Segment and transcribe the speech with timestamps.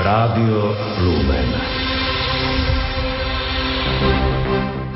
[0.00, 0.72] Rádio
[1.04, 1.48] Lumen.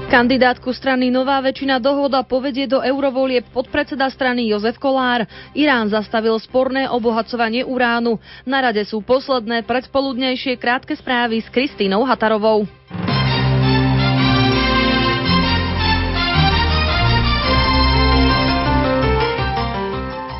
[0.08, 5.28] Kandidátku strany Nová väčšina dohoda povedie do eurovolieb podpredseda strany Jozef Kolár.
[5.52, 8.16] Irán zastavil sporné obohacovanie uránu.
[8.48, 12.64] Na rade sú posledné predpoludnejšie krátke správy s Kristínou Hatarovou.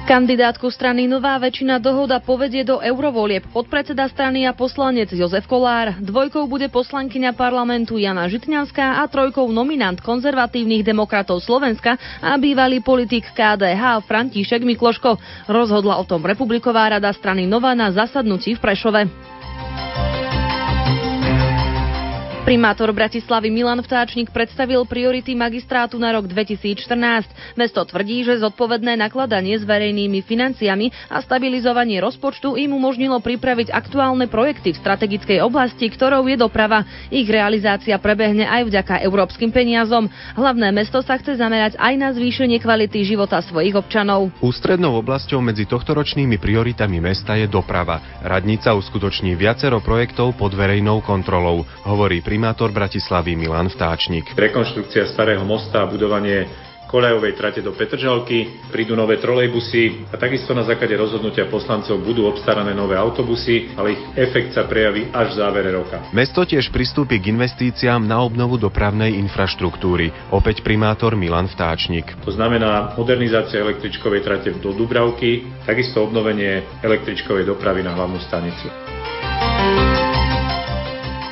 [0.05, 5.97] Kandidátku strany Nová väčšina dohoda povedie do eurovolieb podpredseda strany a poslanec Jozef Kolár.
[5.97, 13.33] Dvojkou bude poslankyňa parlamentu Jana Žitňanská a trojkou nominant konzervatívnych demokratov Slovenska a bývalý politik
[13.33, 15.17] KDH František Mikloško.
[15.49, 19.01] Rozhodla o tom Republiková rada strany Nova na zasadnutí v Prešove.
[22.45, 27.57] Primátor Bratislavy Milan Vtáčnik predstavil priority magistrátu na rok 2014.
[27.57, 34.29] Mesto tvrdí, že zodpovedné nakladanie s verejnými financiami a stabilizovanie rozpočtu im umožnilo pripraviť aktuálne
[34.29, 36.85] projekty v strategickej oblasti, ktorou je doprava.
[37.09, 40.13] Ich realizácia prebehne aj vďaka európskym peniazom.
[40.37, 44.29] Hlavné mesto sa chce zamerať aj na zvýšenie kvality života svojich občanov.
[44.45, 48.21] Ústrednou oblasťou medzi tohtoročnými prioritami mesta je doprava.
[48.21, 54.35] Radnica uskutoční viacero projektov pod verejnou kontrolou, hovorí primátor Bratislavy Milan Vtáčnik.
[54.35, 56.51] Rekonštrukcia starého mosta a budovanie
[56.91, 62.75] koľajovej trate do Petržalky, prídu nové trolejbusy a takisto na základe rozhodnutia poslancov budú obstarané
[62.75, 66.03] nové autobusy, ale ich efekt sa prejaví až v závere roka.
[66.11, 70.35] Mesto tiež pristúpi k investíciám na obnovu dopravnej infraštruktúry.
[70.35, 72.19] Opäť primátor Milan Vtáčnik.
[72.27, 78.67] To znamená modernizácia električkovej trate do Dubravky, takisto obnovenie električkovej dopravy na hlavnú stanicu.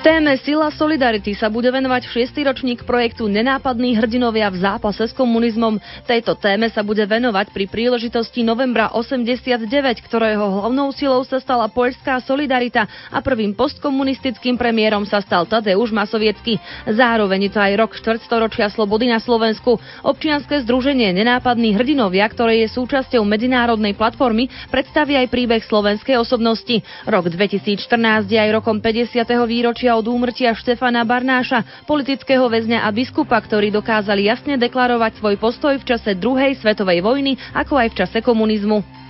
[0.03, 2.35] Téme Sila Solidarity sa bude venovať 6.
[2.43, 5.79] ročník projektu Nenápadní hrdinovia v zápase s komunizmom.
[6.11, 9.63] Tejto téme sa bude venovať pri príležitosti novembra 89,
[10.03, 16.59] ktorého hlavnou silou sa stala poľská Solidarita a prvým postkomunistickým premiérom sa stal Tadeusz Masoviecky.
[16.91, 19.79] Zároveň je to aj rok štvrtstoročia slobody na Slovensku.
[20.03, 26.83] Občianske združenie Nenápadní hrdinovia, ktoré je súčasťou medzinárodnej platformy, predstaví aj príbeh slovenskej osobnosti.
[27.07, 29.31] Rok 2014 je aj rokom 50.
[29.47, 35.75] výročia od úmrtia Štefana Barnáša, politického väzňa a biskupa, ktorí dokázali jasne deklarovať svoj postoj
[35.77, 39.02] v čase druhej svetovej vojny, ako aj v čase komunizmu.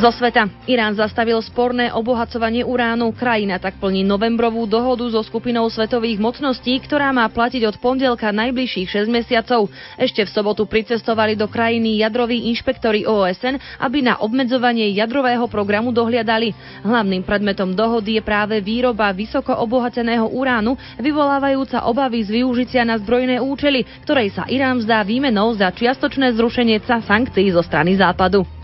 [0.00, 0.48] Zo sveta.
[0.64, 3.12] Irán zastavil sporné obohacovanie uránu.
[3.12, 8.88] Krajina tak plní novembrovú dohodu so skupinou svetových mocností, ktorá má platiť od pondelka najbližších
[8.88, 9.68] 6 mesiacov.
[10.00, 16.56] Ešte v sobotu pricestovali do krajiny jadroví inšpektori OSN, aby na obmedzovanie jadrového programu dohliadali.
[16.80, 23.36] Hlavným predmetom dohody je práve výroba vysoko obohaceného uránu, vyvolávajúca obavy z využitia na zbrojné
[23.36, 28.59] účely, ktorej sa Irán vzdá výmenou za čiastočné zrušenie sankcií zo strany Západu.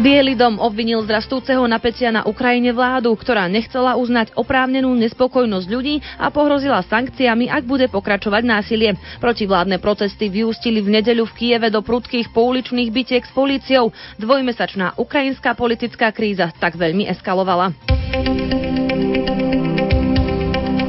[0.00, 6.00] Bielý dom obvinil z rastúceho napätia na Ukrajine vládu, ktorá nechcela uznať oprávnenú nespokojnosť ľudí
[6.16, 8.96] a pohrozila sankciami, ak bude pokračovať násilie.
[9.20, 13.92] Protivládne protesty vyústili v nedeľu v Kieve do prudkých pouličných bitiek s políciou.
[14.16, 17.76] Dvojmesačná ukrajinská politická kríza tak veľmi eskalovala.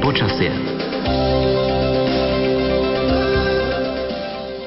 [0.00, 0.71] Počasie.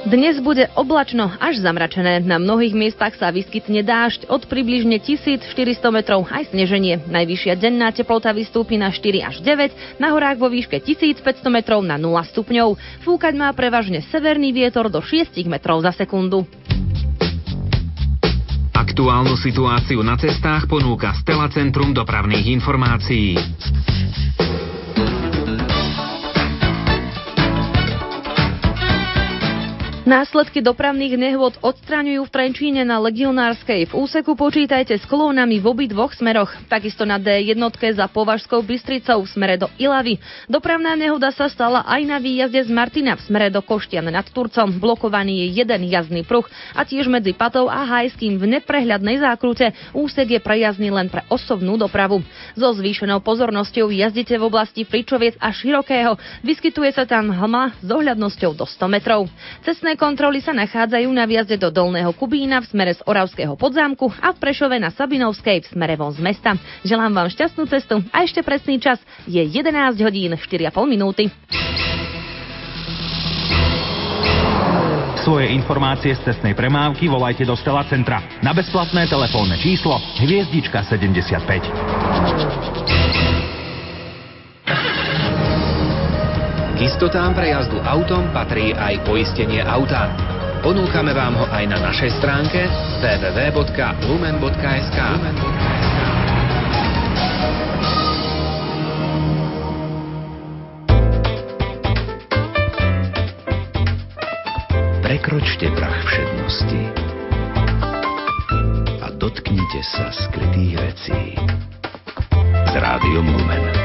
[0.05, 2.21] Dnes bude oblačno až zamračené.
[2.21, 5.49] Na mnohých miestach sa vyskytne dážď od približne 1400
[5.89, 7.01] metrov aj sneženie.
[7.09, 11.97] Najvyššia denná teplota vystúpi na 4 až 9, na horách vo výške 1500 metrov na
[11.97, 12.77] 0 stupňov.
[13.01, 16.45] Fúkať má prevažne severný vietor do 6 metrov za sekundu.
[18.77, 23.41] Aktuálnu situáciu na cestách ponúka Stela Centrum dopravných informácií.
[30.05, 33.89] Následky dopravných nehôd odstraňujú v Trenčíne na Legionárskej.
[33.89, 36.53] V úseku počítajte s kolónami v obi dvoch smeroch.
[36.69, 40.21] Takisto na D1 za Považskou Bystricou v smere do Ilavy.
[40.45, 44.77] Dopravná nehoda sa stala aj na výjazde z Martina v smere do Koštian nad Turcom.
[44.77, 46.45] Blokovaný je jeden jazdný pruh
[46.77, 49.73] a tiež medzi Patou a Hajským v neprehľadnej zákrute.
[49.89, 52.21] Úsek je prejazdný len pre osobnú dopravu.
[52.53, 56.13] So zvýšenou pozornosťou jazdite v oblasti Fričoviec a Širokého.
[56.45, 59.25] Vyskytuje sa tam hma s ohľadnosťou do 100 metrov.
[59.65, 64.31] Cestné kontroly sa nachádzajú na viazde do Dolného Kubína v smere z Oravského podzámku a
[64.31, 66.55] v Prešove na Sabinovskej v smere von z mesta.
[66.83, 71.31] Želám vám šťastnú cestu a ešte presný čas je 11 hodín 4,5 minúty.
[75.25, 83.04] Svoje informácie z cestnej premávky volajte do Stela Centra na bezplatné telefónne číslo hviezdička 75.
[86.75, 90.11] K istotám prejazdu autom patrí aj poistenie auta.
[90.59, 92.67] ponúkame vám ho aj na našej stránke
[92.99, 94.99] www.lumen.sk.
[104.99, 106.81] Prekročte prach všednosti
[108.99, 111.39] a dotknite sa skrytých vecí
[112.51, 113.84] s Rádiom Lumen.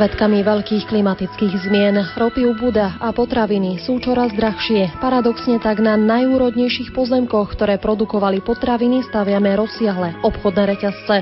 [0.00, 2.00] Svedkami veľkých klimatických zmien.
[2.16, 4.96] Ropy ubúda a potraviny sú čoraz drahšie.
[4.96, 11.16] Paradoxne tak na najúrodnejších pozemkoch, ktoré produkovali potraviny, staviame rozsiahle obchodné reťazce.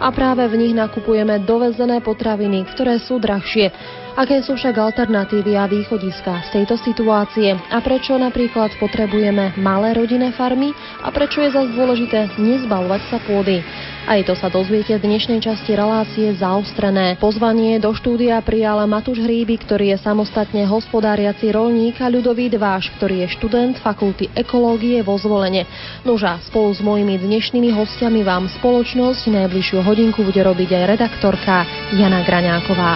[0.00, 4.00] A práve v nich nakupujeme dovezené potraviny, ktoré sú drahšie.
[4.12, 10.36] Aké sú však alternatívy a východiska z tejto situácie a prečo napríklad potrebujeme malé rodinné
[10.36, 13.64] farmy a prečo je zase dôležité nezbavovať sa pôdy.
[14.04, 17.16] Aj to sa dozviete v dnešnej časti relácie zaostrené.
[17.16, 23.24] Pozvanie do štúdia prijal Matúš Hríby, ktorý je samostatne hospodáriaci rolník a ľudový dváš, ktorý
[23.24, 25.64] je študent Fakulty ekológie vo zvolenie.
[26.04, 31.64] Nuža, spolu s mojimi dnešnými hostiami vám spoločnosť najbližšiu hodinku bude robiť aj redaktorka
[31.96, 32.92] Jana Graňáková.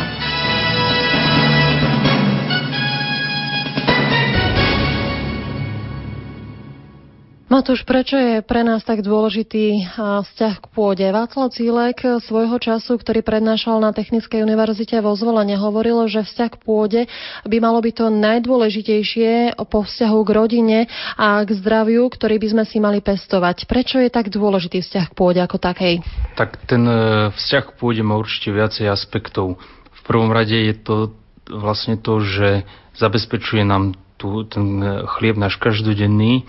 [7.47, 11.07] Matúš, prečo je pre nás tak dôležitý vzťah k pôde?
[11.07, 16.59] Václav Cílek svojho času, ktorý prednášal na Technickej univerzite vo Zvolene, hovoril, že vzťah k
[16.67, 17.01] pôde
[17.47, 20.79] by malo byť to najdôležitejšie po vzťahu k rodine
[21.15, 23.71] a k zdraviu, ktorý by sme si mali pestovať.
[23.71, 26.03] Prečo je tak dôležitý vzťah k pôde ako takej?
[26.35, 29.63] Tak ten e, vzťah k pôde má určite viacej aspektov.
[29.95, 31.15] V prvom rade je to
[31.47, 32.67] vlastne to, že
[32.99, 36.43] zabezpečuje nám tu ten e, chlieb náš každodenný,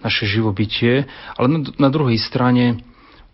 [0.00, 2.80] naše živobytie, ale na, druhej strane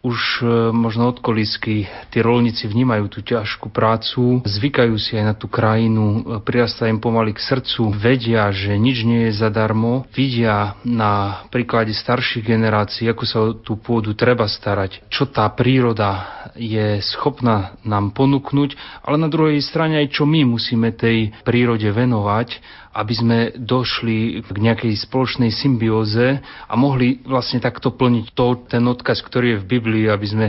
[0.07, 5.35] už e, možno od kolísky tí rolníci vnímajú tú ťažkú prácu, zvykajú si aj na
[5.35, 10.79] tú krajinu, e, prirastá im pomaly k srdcu, vedia, že nič nie je zadarmo, vidia
[10.87, 17.03] na príklade starších generácií, ako sa o tú pôdu treba starať, čo tá príroda je
[17.03, 22.63] schopná nám ponúknuť, ale na druhej strane aj čo my musíme tej prírode venovať
[22.97, 29.21] aby sme došli k nejakej spoločnej symbióze a mohli vlastne takto plniť to, ten odkaz,
[29.21, 30.47] ktorý je v Biblii, aby sme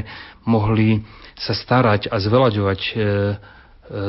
[0.47, 1.03] mohli
[1.35, 3.03] sa starať a zvelaďovať e, e,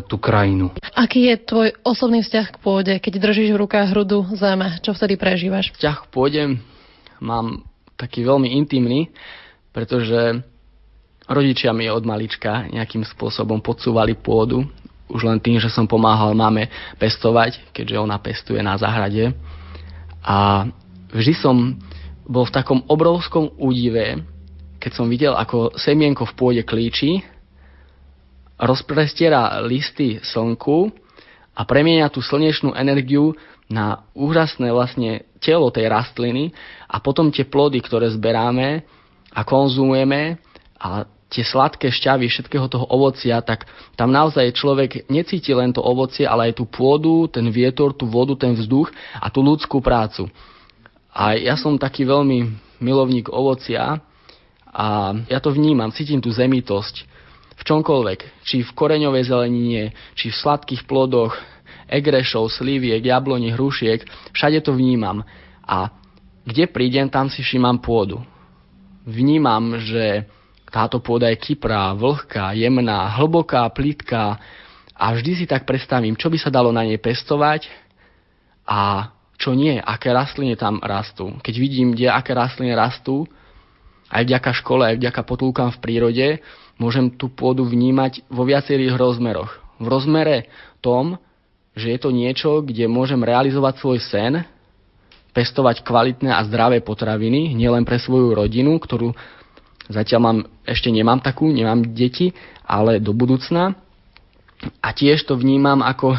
[0.06, 0.70] tú krajinu.
[0.94, 4.78] Aký je tvoj osobný vzťah k pôde, keď držíš v rukách hrudu zeme?
[4.86, 5.74] Čo vtedy prežívaš?
[5.74, 6.42] Vzťah k pôde
[7.18, 7.66] mám
[7.98, 9.10] taký veľmi intimný,
[9.74, 10.46] pretože
[11.26, 14.62] rodičia mi od malička nejakým spôsobom podsúvali pôdu
[15.08, 16.68] už len tým, že som pomáhal mame
[17.00, 19.32] pestovať, keďže ona pestuje na záhrade.
[20.20, 20.68] A
[21.12, 21.76] vždy som
[22.28, 24.20] bol v takom obrovskom údive,
[24.78, 27.24] keď som videl, ako semienko v pôde klíči,
[28.60, 30.92] rozprestiera listy slnku
[31.56, 33.32] a premienia tú slnečnú energiu
[33.70, 36.50] na úžasné vlastne telo tej rastliny
[36.88, 38.82] a potom tie plody, ktoré zberáme
[39.30, 40.40] a konzumujeme
[40.78, 43.68] a tie sladké šťavy všetkého toho ovocia, tak
[44.00, 48.32] tam naozaj človek necíti len to ovocie, ale aj tú pôdu, ten vietor, tú vodu,
[48.34, 48.88] ten vzduch
[49.20, 50.32] a tú ľudskú prácu.
[51.12, 52.48] A ja som taký veľmi
[52.80, 54.00] milovník ovocia
[54.72, 54.86] a
[55.28, 57.04] ja to vnímam, cítim tú zemitosť
[57.58, 59.82] v čomkoľvek, či v koreňovej zelenine,
[60.14, 61.34] či v sladkých plodoch,
[61.90, 65.26] egrešov, sliviek, jabloní, hrušiek, všade to vnímam.
[65.66, 65.90] A
[66.46, 68.22] kde prídem, tam si všímam pôdu.
[69.04, 70.28] Vnímam, že
[70.68, 74.36] táto pôda je kyprá, vlhká, jemná, hlboká, plitká
[74.92, 77.68] a vždy si tak predstavím, čo by sa dalo na nej pestovať
[78.68, 81.38] a čo nie, aké rastliny tam rastú.
[81.40, 83.24] Keď vidím, kde aké rastliny rastú,
[84.10, 86.26] aj vďaka škole, aj vďaka potulkám v prírode,
[86.76, 89.52] môžem tú pôdu vnímať vo viacerých rozmeroch.
[89.78, 90.50] V rozmere
[90.82, 91.20] tom,
[91.78, 94.42] že je to niečo, kde môžem realizovať svoj sen,
[95.30, 99.14] pestovať kvalitné a zdravé potraviny, nielen pre svoju rodinu, ktorú
[99.88, 102.36] Zatiaľ mám, ešte nemám takú, nemám deti,
[102.68, 103.72] ale do budúcna.
[104.84, 106.18] A tiež to vnímam ako,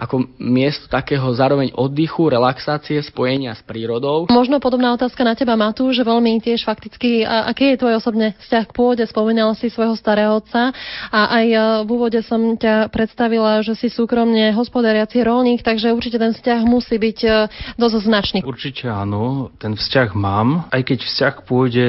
[0.00, 4.30] ako miesto takého zároveň oddychu, relaxácie, spojenia s prírodou.
[4.32, 8.64] Možno podobná otázka na teba, Matúš, veľmi tiež fakticky, a aký je tvoj osobne vzťah
[8.70, 9.04] k pôde?
[9.04, 10.72] Spomínal si svojho starého otca
[11.10, 16.22] a aj e, v úvode som ťa predstavila, že si súkromne hospodáriaci rolník, takže určite
[16.22, 17.30] ten vzťah musí byť e,
[17.76, 18.38] dosť značný.
[18.46, 21.86] Určite áno, ten vzťah mám, aj keď vzťah k pôde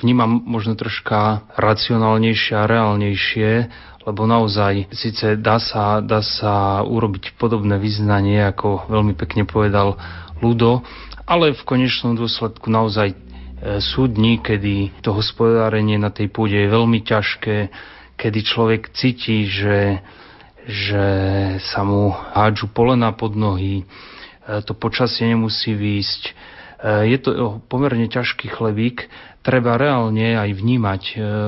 [0.00, 3.50] vnímam možno troška racionálnejšie a reálnejšie,
[4.06, 9.98] lebo naozaj síce dá sa, dá sa urobiť podobné vyznanie, ako veľmi pekne povedal
[10.38, 10.86] Ludo,
[11.26, 13.16] ale v konečnom dôsledku naozaj e,
[13.82, 17.56] sú dni, kedy to hospodárenie na tej pôde je veľmi ťažké,
[18.14, 20.06] kedy človek cíti, že,
[20.70, 21.04] že
[21.66, 23.84] sa mu hádžu polena pod nohy, e,
[24.62, 26.22] to počasie nemusí výjsť.
[26.30, 26.32] E,
[27.10, 29.10] je to pomerne ťažký chlebík,
[29.46, 31.02] treba reálne aj vnímať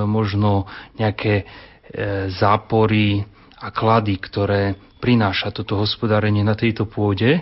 [0.06, 1.42] možno nejaké
[1.88, 3.24] E, zápory
[3.64, 7.40] a klady, ktoré prináša toto hospodárenie na tejto pôde,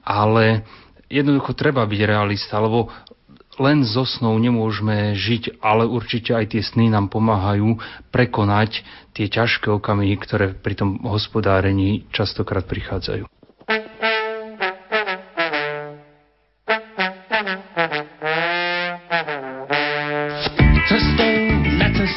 [0.00, 0.64] ale
[1.12, 2.88] jednoducho treba byť realista, lebo
[3.60, 7.76] len so snou nemôžeme žiť, ale určite aj tie sny nám pomáhajú
[8.08, 8.80] prekonať
[9.12, 13.28] tie ťažké okamihy, ktoré pri tom hospodárení častokrát prichádzajú.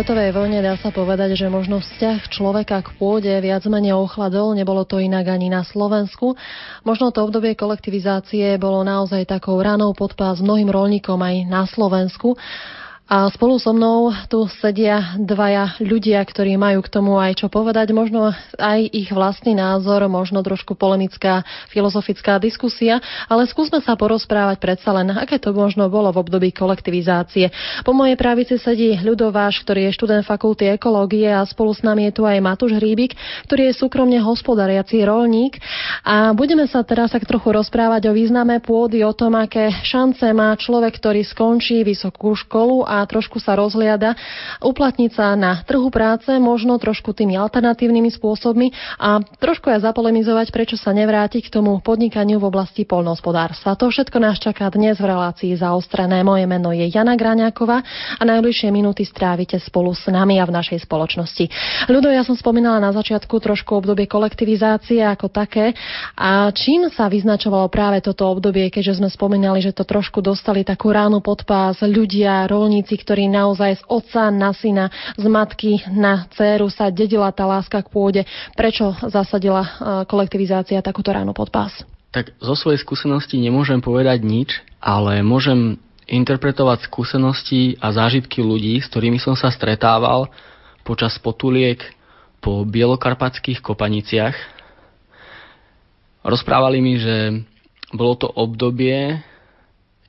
[0.00, 4.88] svetovej vojne dá sa povedať, že možno vzťah človeka k pôde viac menej ochladol, nebolo
[4.88, 6.40] to inak ani na Slovensku.
[6.88, 12.32] Možno to obdobie kolektivizácie bolo naozaj takou ranou podpás mnohým rolníkom aj na Slovensku.
[13.10, 17.90] A spolu so mnou tu sedia dvaja ľudia, ktorí majú k tomu aj čo povedať,
[17.90, 21.42] možno aj ich vlastný názor, možno trošku polemická
[21.74, 27.50] filozofická diskusia, ale skúsme sa porozprávať predsa len, aké to možno bolo v období kolektivizácie.
[27.82, 32.22] Po mojej pravici sedí Ľudováš, ktorý je študent fakulty ekológie a spolu s nami je
[32.22, 33.18] tu aj Matúš Hríbik,
[33.50, 35.58] ktorý je súkromne hospodariaci rolník.
[36.06, 40.54] A budeme sa teraz tak trochu rozprávať o význame pôdy, o tom, aké šance má
[40.54, 44.16] človek, ktorý skončí vysokú školu a trošku sa rozhliada,
[44.64, 50.76] uplatniť sa na trhu práce, možno trošku tými alternatívnymi spôsobmi a trošku aj zapolemizovať, prečo
[50.80, 53.76] sa nevrátiť k tomu podnikaniu v oblasti polnohospodárstva.
[53.76, 56.24] To všetko nás čaká dnes v relácii zaostrené.
[56.24, 57.84] Moje meno je Jana Graňáková
[58.16, 61.44] a najbližšie minúty strávite spolu s nami a v našej spoločnosti.
[61.86, 65.76] Ľudo, ja som spomínala na začiatku trošku obdobie kolektivizácie ako také
[66.16, 70.88] a čím sa vyznačovalo práve toto obdobie, keďže sme spomínali, že to trošku dostali takú
[70.90, 76.26] ránu pod pás ľudia, rolníci, detí, ktorí naozaj z otca na syna, z matky na
[76.34, 78.26] dceru sa dedila tá láska k pôde.
[78.58, 79.70] Prečo zasadila e,
[80.10, 81.86] kolektivizácia takúto ránu pod pás?
[82.10, 85.78] Tak zo svojej skúsenosti nemôžem povedať nič, ale môžem
[86.10, 90.26] interpretovať skúsenosti a zážitky ľudí, s ktorými som sa stretával
[90.82, 91.78] počas potuliek
[92.42, 94.34] po bielokarpatských kopaniciach.
[96.26, 97.46] Rozprávali mi, že
[97.94, 99.22] bolo to obdobie,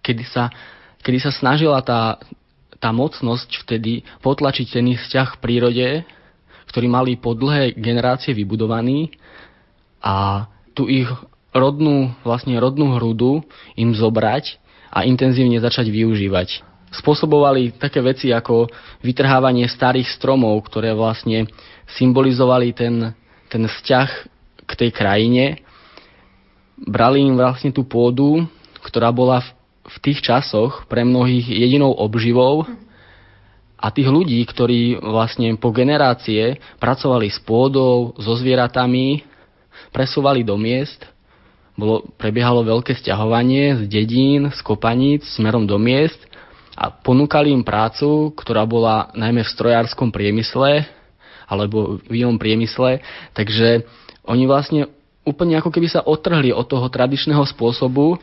[0.02, 0.50] kedy sa,
[1.06, 2.18] kedy sa snažila tá
[2.82, 5.88] tá mocnosť vtedy potlačiť ten ich vzťah v prírode,
[6.74, 9.14] ktorý mali po dlhé generácie vybudovaný
[10.02, 11.08] a tu ich
[11.54, 13.46] rodnú, vlastne rodnú hrudu
[13.78, 14.58] im zobrať
[14.90, 16.66] a intenzívne začať využívať.
[16.92, 18.68] Spôsobovali také veci ako
[19.00, 21.48] vytrhávanie starých stromov, ktoré vlastne
[21.96, 23.16] symbolizovali ten,
[23.48, 24.10] ten vzťah
[24.68, 25.64] k tej krajine.
[26.76, 28.44] Brali im vlastne tú pôdu,
[28.84, 29.50] ktorá bola v
[29.91, 32.63] v tých časoch pre mnohých jedinou obživou
[33.81, 39.25] a tých ľudí, ktorí vlastne po generácie pracovali s pôdou, so zvieratami,
[39.89, 41.01] presúvali do miest,
[41.74, 46.19] bolo, prebiehalo veľké sťahovanie z dedín, z kopaníc smerom do miest
[46.77, 50.86] a ponúkali im prácu, ktorá bola najmä v strojárskom priemysle
[51.50, 53.01] alebo v inom priemysle,
[53.33, 53.83] takže
[54.24, 54.88] oni vlastne
[55.25, 58.21] úplne ako keby sa otrhli od toho tradičného spôsobu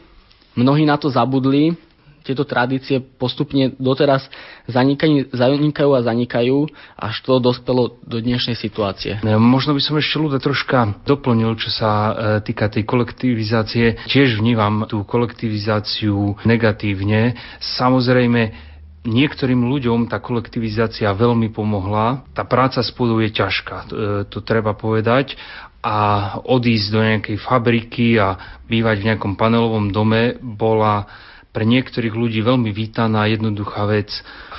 [0.59, 1.79] Mnohí na to zabudli,
[2.27, 4.29] tieto tradície postupne doteraz
[4.69, 9.17] zanikajú, zanikajú a zanikajú, až to dospelo do dnešnej situácie.
[9.25, 12.13] Možno by som ešte ľudia troška doplnil, čo sa e,
[12.45, 14.05] týka tej kolektivizácie.
[14.13, 17.33] Tiež vnímam tú kolektivizáciu negatívne.
[17.65, 18.69] Samozrejme,
[19.09, 22.29] niektorým ľuďom tá kolektivizácia veľmi pomohla.
[22.37, 23.87] Tá práca spolu je ťažká, e,
[24.29, 25.33] to treba povedať.
[25.79, 25.97] A
[26.43, 31.07] odísť do nejakej fabriky a bývať v nejakom panelovom dome bola
[31.55, 34.11] pre niektorých ľudí veľmi vítaná jednoduchá vec.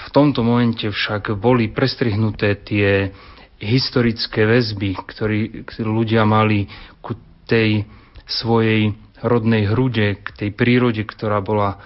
[0.07, 3.13] V tomto momente však boli prestrihnuté tie
[3.59, 6.71] historické väzby, ktorí ľudia mali
[7.03, 7.83] ku tej
[8.25, 11.77] svojej rodnej hrude, k tej prírode, ktorá bola e,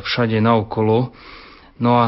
[0.00, 1.12] všade naokolo.
[1.76, 2.04] No a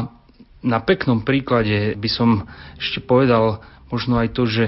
[0.65, 2.49] na peknom príklade by som
[2.81, 3.61] ešte povedal
[3.93, 4.65] možno aj to, že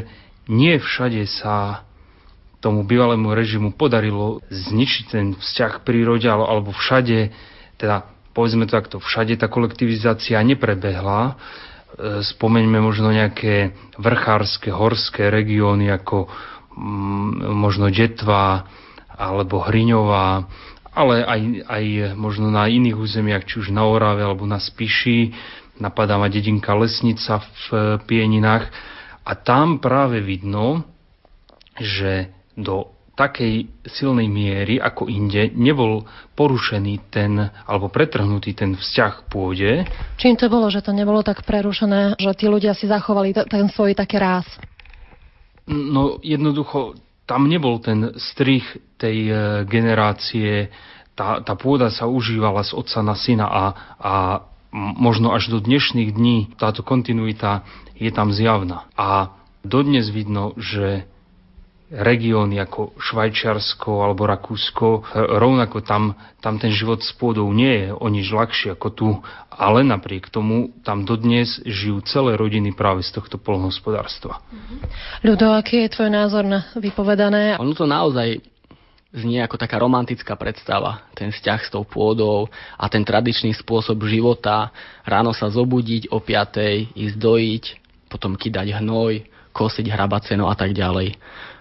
[0.48, 1.84] nie všade sa
[2.58, 7.30] tomu bývalému režimu podarilo zničiť ten vzťah k prírode, alebo všade,
[7.78, 11.22] teda povedzme to takto, všade tá kolektivizácia neprebehla.
[11.30, 11.34] E,
[12.34, 16.26] spomeňme možno nejaké vrchárske, horské regióny ako
[16.74, 18.66] mm, možno Detva
[19.14, 20.46] alebo Hriňová
[20.98, 21.40] ale aj,
[21.70, 21.84] aj
[22.18, 25.30] možno na iných územiach, či už na Orave alebo na Spiši,
[25.78, 28.66] napadá ma dedinka Lesnica v e, Pieninách
[29.28, 30.88] a tam práve vidno,
[31.76, 36.06] že do takej silnej miery ako inde nebol
[36.38, 37.34] porušený ten,
[37.66, 39.70] alebo pretrhnutý ten vzťah k pôde.
[40.16, 43.98] Čím to bolo, že to nebolo tak prerušené, že tí ľudia si zachovali ten svoj
[43.98, 44.46] taký ráz?
[45.66, 46.94] No jednoducho
[47.26, 48.64] tam nebol ten strich
[48.96, 49.34] tej e,
[49.68, 50.72] generácie,
[51.12, 53.64] tá, tá pôda sa užívala z otca na syna a,
[53.98, 54.14] a
[54.72, 57.64] možno až do dnešných dní táto kontinuita
[57.98, 58.86] je tam zjavná.
[58.94, 59.34] A
[59.66, 61.04] dodnes vidno, že
[61.88, 65.08] regióny ako Švajčiarsko alebo Rakúsko,
[65.40, 66.12] rovnako tam,
[66.44, 69.08] tam ten život s pôdou nie je o nič ľahší ako tu,
[69.48, 74.44] ale napriek tomu tam dodnes žijú celé rodiny práve z tohto polnohospodárstva.
[75.24, 77.56] Ľudo, aký je tvoj názor na vypovedané?
[77.56, 78.36] Ono to naozaj
[79.08, 84.68] znie ako taká romantická predstava, ten vzťah s tou pôdou a ten tradičný spôsob života,
[85.08, 87.64] ráno sa zobudiť o 5, ísť dojiť,
[88.08, 91.14] potom kydať hnoj, kosiť hrabaceno a tak ďalej.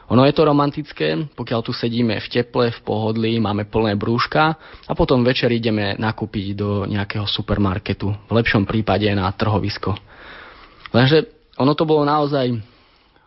[0.08, 4.56] Ono je to romantické, pokiaľ tu sedíme v teple, v pohodlí, máme plné brúška
[4.88, 10.00] a potom večer ideme nakúpiť do nejakého supermarketu, v lepšom prípade na trhovisko.
[10.96, 11.28] Lenže
[11.60, 12.56] ono to bolo naozaj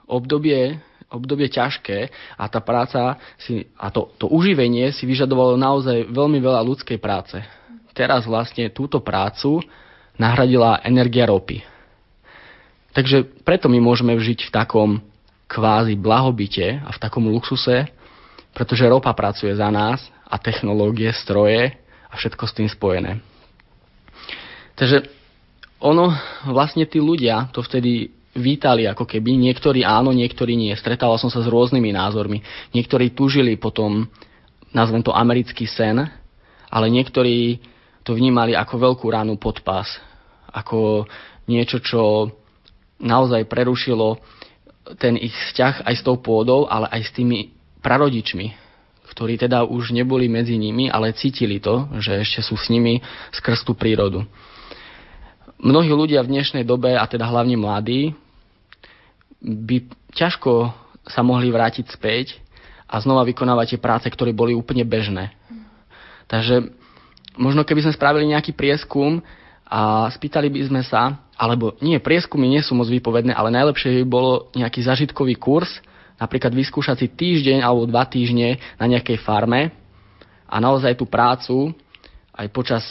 [0.08, 0.80] obdobie,
[1.12, 2.08] obdobie ťažké
[2.40, 7.36] a tá práca si, a to, to uživenie si vyžadovalo naozaj veľmi veľa ľudskej práce.
[7.92, 9.60] Teraz vlastne túto prácu
[10.16, 11.60] nahradila energia ropy.
[12.90, 14.90] Takže preto my môžeme žiť v takom
[15.50, 17.90] kvázi blahobite a v takom luxuse,
[18.54, 21.74] pretože ropa pracuje za nás a technológie, stroje
[22.10, 23.22] a všetko s tým spojené.
[24.78, 25.06] Takže
[25.82, 26.14] ono,
[26.50, 30.70] vlastne tí ľudia to vtedy vítali ako keby, niektorí áno, niektorí nie.
[30.78, 32.42] Stretával som sa s rôznymi názormi.
[32.70, 34.06] Niektorí tužili potom,
[34.70, 35.98] nazvem to americký sen,
[36.70, 37.58] ale niektorí
[38.06, 39.98] to vnímali ako veľkú ránu pod pás.
[40.54, 41.10] Ako
[41.50, 42.30] niečo, čo
[43.00, 44.20] naozaj prerušilo
[45.00, 48.52] ten ich vzťah aj s tou pôdou, ale aj s tými prarodičmi,
[49.10, 53.00] ktorí teda už neboli medzi nimi, ale cítili to, že ešte sú s nimi
[53.34, 54.22] skrz tú prírodu.
[55.60, 58.16] Mnohí ľudia v dnešnej dobe, a teda hlavne mladí,
[59.40, 60.72] by ťažko
[61.08, 62.36] sa mohli vrátiť späť
[62.88, 65.32] a znova vykonávať tie práce, ktoré boli úplne bežné.
[66.28, 66.70] Takže
[67.40, 69.24] možno keby sme spravili nejaký prieskum
[69.70, 74.04] a spýtali by sme sa, alebo nie, prieskumy nie sú moc výpovedné, ale najlepšie by
[74.04, 75.78] bolo nejaký zažitkový kurz,
[76.18, 79.70] napríklad vyskúšať si týždeň alebo dva týždne na nejakej farme
[80.50, 81.70] a naozaj tú prácu
[82.34, 82.82] aj počas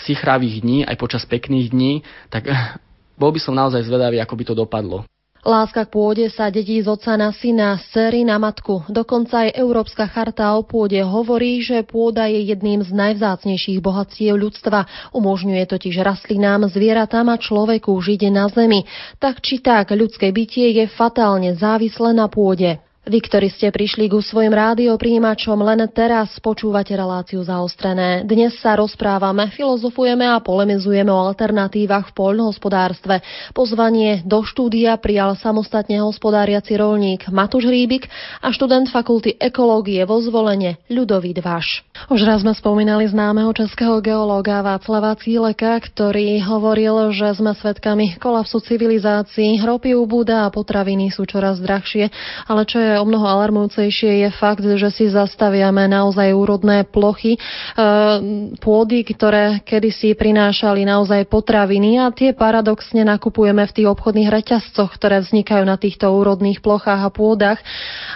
[0.00, 2.00] sichravých dní, aj počas pekných dní,
[2.32, 2.48] tak
[3.20, 5.04] bol by som naozaj zvedavý, ako by to dopadlo.
[5.44, 8.80] Láska k pôde sa dedí z oca na syna, z cery na matku.
[8.88, 14.88] Dokonca aj Európska charta o pôde hovorí, že pôda je jedným z najvzácnejších bohatstiev ľudstva.
[15.12, 18.88] Umožňuje totiž rastlinám, zvieratám a človeku žiť na zemi.
[19.20, 22.80] Tak či tak, ľudské bytie je fatálne závislé na pôde.
[23.04, 28.24] Vy, ktorí ste prišli ku svojim rádiopríjimačom, len teraz počúvate reláciu zaostrené.
[28.24, 33.20] Dnes sa rozprávame, filozofujeme a polemizujeme o alternatívach v poľnohospodárstve.
[33.52, 38.08] Pozvanie do štúdia prijal samostatne hospodáriaci rolník Matúš Hríbik
[38.40, 41.84] a študent fakulty ekológie vo zvolenie Ľudový Dvaš.
[42.08, 48.64] Už raz sme spomínali známeho českého geológa Václava Cíleka, ktorý hovoril, že sme svedkami kolapsu
[48.64, 52.08] civilizácií, ropy ubúda a potraviny sú čoraz drahšie,
[52.48, 57.34] ale čo je ešte o mnoho alarmujúcejšie je fakt, že si zastaviame naozaj úrodné plochy,
[57.34, 57.38] e,
[58.62, 65.26] pôdy, ktoré kedysi prinášali naozaj potraviny a tie paradoxne nakupujeme v tých obchodných reťazcoch, ktoré
[65.26, 67.58] vznikajú na týchto úrodných plochách a pôdach.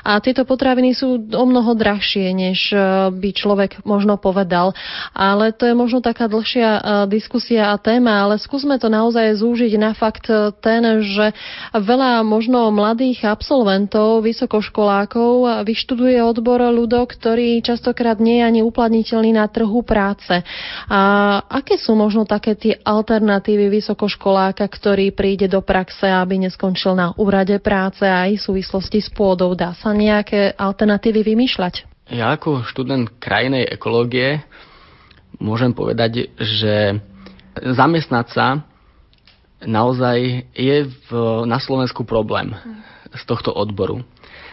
[0.06, 2.78] A tieto potraviny sú o mnoho drahšie, než e,
[3.10, 4.78] by človek možno povedal.
[5.10, 6.70] Ale to je možno taká dlhšia
[7.10, 10.30] diskusia a téma, ale skúsme to naozaj zúžiť na fakt
[10.62, 11.34] ten, že
[11.74, 14.22] veľa možno mladých absolventov,
[14.68, 20.44] vysokoškolákov vyštuduje odbor ľudo, ktorý častokrát nie je ani uplatniteľný na trhu práce.
[20.92, 21.00] A
[21.48, 27.56] aké sú možno také tie alternatívy vysokoškoláka, ktorý príde do praxe, aby neskončil na úrade
[27.64, 29.56] práce aj v súvislosti s pôdou?
[29.56, 31.88] Dá sa nejaké alternatívy vymýšľať?
[32.12, 34.44] Ja ako študent krajnej ekológie
[35.40, 37.00] môžem povedať, že
[37.56, 38.46] zamestnať sa
[39.64, 41.08] naozaj je v,
[41.44, 42.54] na Slovensku problém
[43.12, 44.04] z tohto odboru.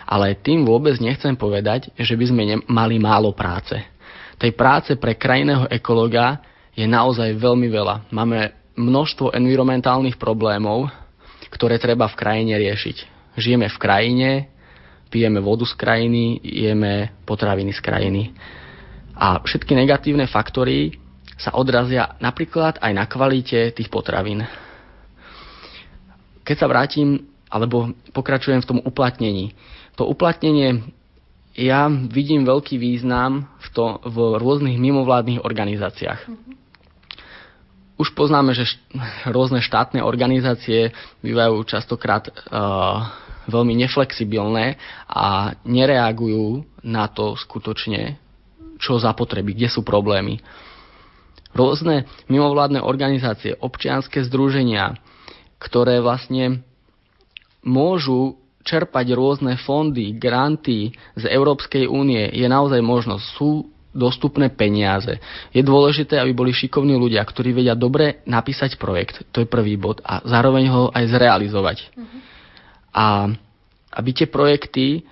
[0.06, 3.74] Ale tým vôbec nechcem povedať, že by sme mali málo práce.
[4.38, 6.40] Tej práce pre krajného ekologa
[6.78, 8.12] je naozaj veľmi veľa.
[8.14, 10.92] Máme množstvo environmentálnych problémov,
[11.50, 12.98] ktoré treba v krajine riešiť.
[13.40, 14.30] Žijeme v krajine,
[15.08, 18.24] pijeme vodu z krajiny, jeme potraviny z krajiny.
[19.16, 21.00] A všetky negatívne faktory
[21.40, 24.44] sa odrazia napríklad aj na kvalite tých potravín.
[26.44, 29.56] Keď sa vrátim, alebo pokračujem v tom uplatnení.
[29.96, 30.84] To uplatnenie,
[31.56, 36.28] ja vidím veľký význam v, to, v rôznych mimovládnych organizáciách.
[36.28, 36.54] Mm-hmm.
[37.96, 38.84] Už poznáme, že št-
[39.32, 40.92] rôzne štátne organizácie
[41.24, 43.08] bývajú častokrát uh,
[43.48, 44.76] veľmi neflexibilné
[45.08, 48.20] a nereagujú na to skutočne,
[48.84, 50.44] čo zapotreby, kde sú problémy.
[51.56, 55.00] Rôzne mimovládne organizácie, občianské združenia,
[55.56, 56.68] ktoré vlastne
[57.64, 63.26] môžu čerpať rôzne fondy, granty z Európskej únie, je naozaj možnosť.
[63.38, 65.22] Sú dostupné peniaze.
[65.56, 70.04] Je dôležité, aby boli šikovní ľudia, ktorí vedia dobre napísať projekt, to je prvý bod,
[70.04, 71.78] a zároveň ho aj zrealizovať.
[71.96, 72.20] Uh-huh.
[72.92, 73.06] A
[73.96, 75.08] aby tie projekty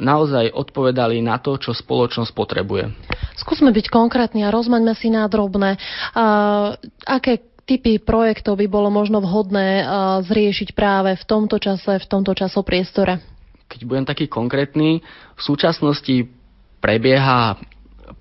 [0.00, 2.92] naozaj odpovedali na to, čo spoločnosť potrebuje.
[3.36, 5.76] Skúsme byť konkrétni a rozmaňme si na drobné.
[6.12, 9.82] Uh, aké typy projektov by bolo možno vhodné
[10.22, 13.18] zriešiť práve v tomto čase, v tomto časopriestore?
[13.66, 15.02] Keď budem taký konkrétny,
[15.34, 16.30] v súčasnosti
[16.78, 17.58] prebieha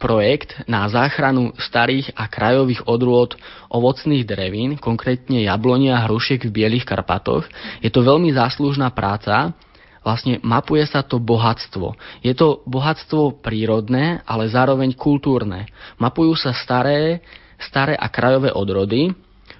[0.01, 3.37] projekt na záchranu starých a krajových odrôd
[3.69, 7.45] ovocných drevín, konkrétne jablonia a hrušiek v Bielých Karpatoch.
[7.85, 9.53] Je to veľmi záslužná práca,
[10.01, 11.93] vlastne mapuje sa to bohatstvo.
[12.25, 15.69] Je to bohatstvo prírodné, ale zároveň kultúrne.
[16.01, 17.21] Mapujú sa staré,
[17.61, 19.13] staré a krajové odrody,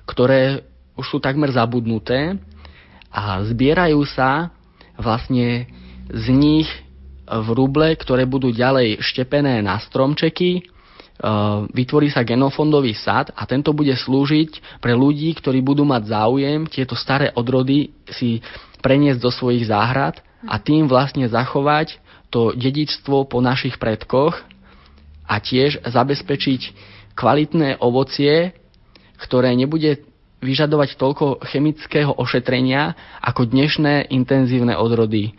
[0.06, 0.64] ktoré
[0.96, 2.40] už sú takmer zabudnuté
[3.12, 4.54] a zbierajú sa
[4.96, 5.68] vlastne
[6.08, 6.70] z nich
[7.26, 10.62] v ruble, ktoré budú ďalej štepené na stromčeky, e,
[11.74, 16.94] vytvorí sa genofondový sad a tento bude slúžiť pre ľudí, ktorí budú mať záujem tieto
[16.94, 18.46] staré odrody si
[18.86, 21.98] preniesť do svojich záhrad a tým vlastne zachovať
[22.30, 24.38] to dedičstvo po našich predkoch
[25.26, 26.62] a tiež zabezpečiť
[27.18, 28.54] kvalitné ovocie,
[29.20, 30.04] ktoré nebude
[30.44, 35.34] vyžadovať toľko chemického ošetrenia ako dnešné intenzívne odrody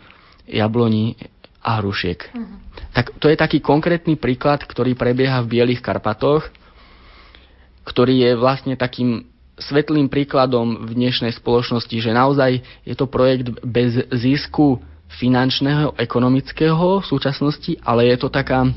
[0.47, 1.15] jabloní
[1.63, 2.19] a hrušiek.
[2.31, 2.59] Uh-huh.
[2.95, 6.47] Tak to je taký konkrétny príklad, ktorý prebieha v Bielých Karpatoch,
[7.87, 14.05] ktorý je vlastne takým svetlým príkladom v dnešnej spoločnosti, že naozaj je to projekt bez
[14.13, 14.77] zisku
[15.17, 18.69] finančného, ekonomického v súčasnosti, ale je to taká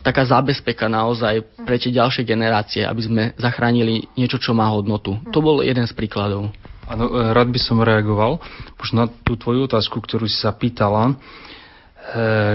[0.00, 5.20] taká zábezpeka naozaj pre tie ďalšie generácie, aby sme zachránili niečo, čo má hodnotu.
[5.32, 6.52] To bol jeden z príkladov.
[6.84, 8.40] Ano, e, rád by som reagoval
[8.80, 11.14] už na tú tvoju otázku, ktorú si sa pýtala, e,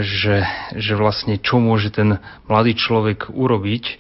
[0.06, 0.46] že,
[0.78, 3.84] že vlastne čo môže ten mladý človek urobiť.
[3.90, 3.96] E,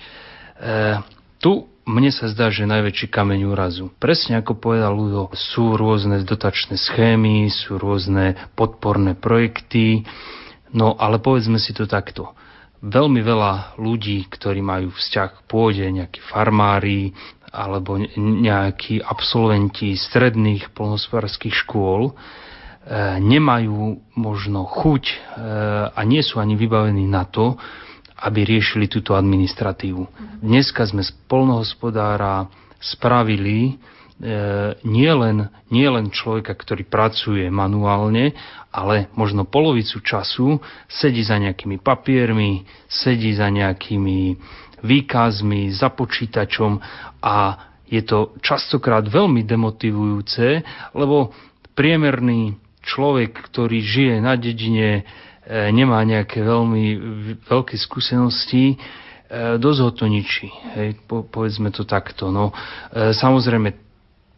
[1.41, 3.89] tu mne sa zdá, že najväčší kameň úrazu.
[3.97, 10.05] Presne ako povedal Ludo, sú rôzne dotačné schémy, sú rôzne podporné projekty,
[10.69, 12.37] no ale povedzme si to takto
[12.79, 17.11] veľmi veľa ľudí, ktorí majú vzťah k pôde, nejakí farmári
[17.49, 22.13] alebo nejakí absolventi stredných polnospodárských škôl, e,
[23.19, 25.15] nemajú možno chuť e,
[25.89, 27.57] a nie sú ani vybavení na to,
[28.19, 30.03] aby riešili túto administratívu.
[30.43, 33.79] Dneska sme z polnohospodára spravili
[34.83, 38.35] nie len, nie len človeka, ktorý pracuje manuálne,
[38.67, 40.59] ale možno polovicu času
[40.91, 44.35] sedí za nejakými papiermi, sedí za nejakými
[44.83, 46.79] výkazmi, za počítačom
[47.23, 47.35] a
[47.89, 50.61] je to častokrát veľmi demotivujúce,
[50.93, 51.33] lebo
[51.73, 52.53] priemerný
[52.85, 55.03] človek, ktorý žije na dedine, e,
[55.73, 56.85] nemá nejaké veľmi
[57.49, 60.47] veľké skúsenosti, e, dosť ho to ničí.
[60.77, 62.29] Hej, po, povedzme to takto.
[62.29, 62.53] No,
[62.93, 63.88] e, samozrejme,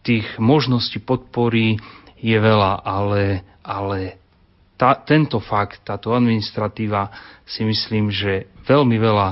[0.02, 1.78] tých možností podpory
[2.22, 4.22] je veľa, ale, ale
[4.78, 7.14] tá, tento fakt, táto administratíva
[7.46, 9.30] si myslím, že veľmi veľa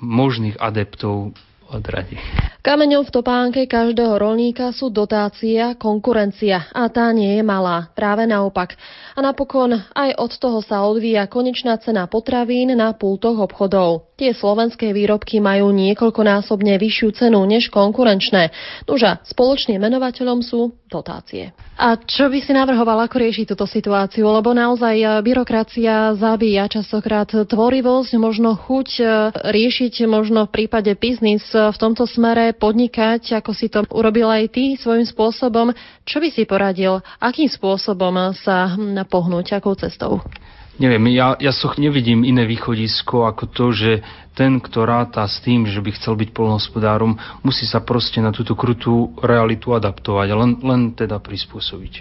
[0.00, 1.36] možných adeptov
[1.70, 2.18] odradí.
[2.60, 8.76] Kameňom v topánke každého rolníka sú dotácia, konkurencia a tá nie je malá, práve naopak.
[9.16, 14.12] A napokon aj od toho sa odvíja konečná cena potravín na pultoch obchodov.
[14.20, 18.52] Tie slovenské výrobky majú niekoľkonásobne vyššiu cenu než konkurenčné.
[18.84, 21.56] Nuža, spoločným menovateľom sú dotácie.
[21.80, 24.28] A čo by si navrhoval, ako riešiť túto situáciu?
[24.28, 29.04] Lebo naozaj e, byrokracia zabíja častokrát tvorivosť, možno chuť e,
[29.48, 34.80] riešiť možno v prípade biznis v tomto smere podnikať, ako si to urobil aj ty
[34.80, 35.76] svojím spôsobom.
[36.08, 37.04] Čo by si poradil?
[37.20, 38.72] Akým spôsobom sa
[39.04, 39.60] pohnúť?
[39.60, 40.24] Akou cestou?
[40.80, 43.90] Neviem, ja, ja so nevidím iné východisko ako to, že
[44.32, 48.56] ten, kto ráta s tým, že by chcel byť polnohospodárom, musí sa proste na túto
[48.56, 52.00] krutú realitu adaptovať len, len teda prispôsobiť.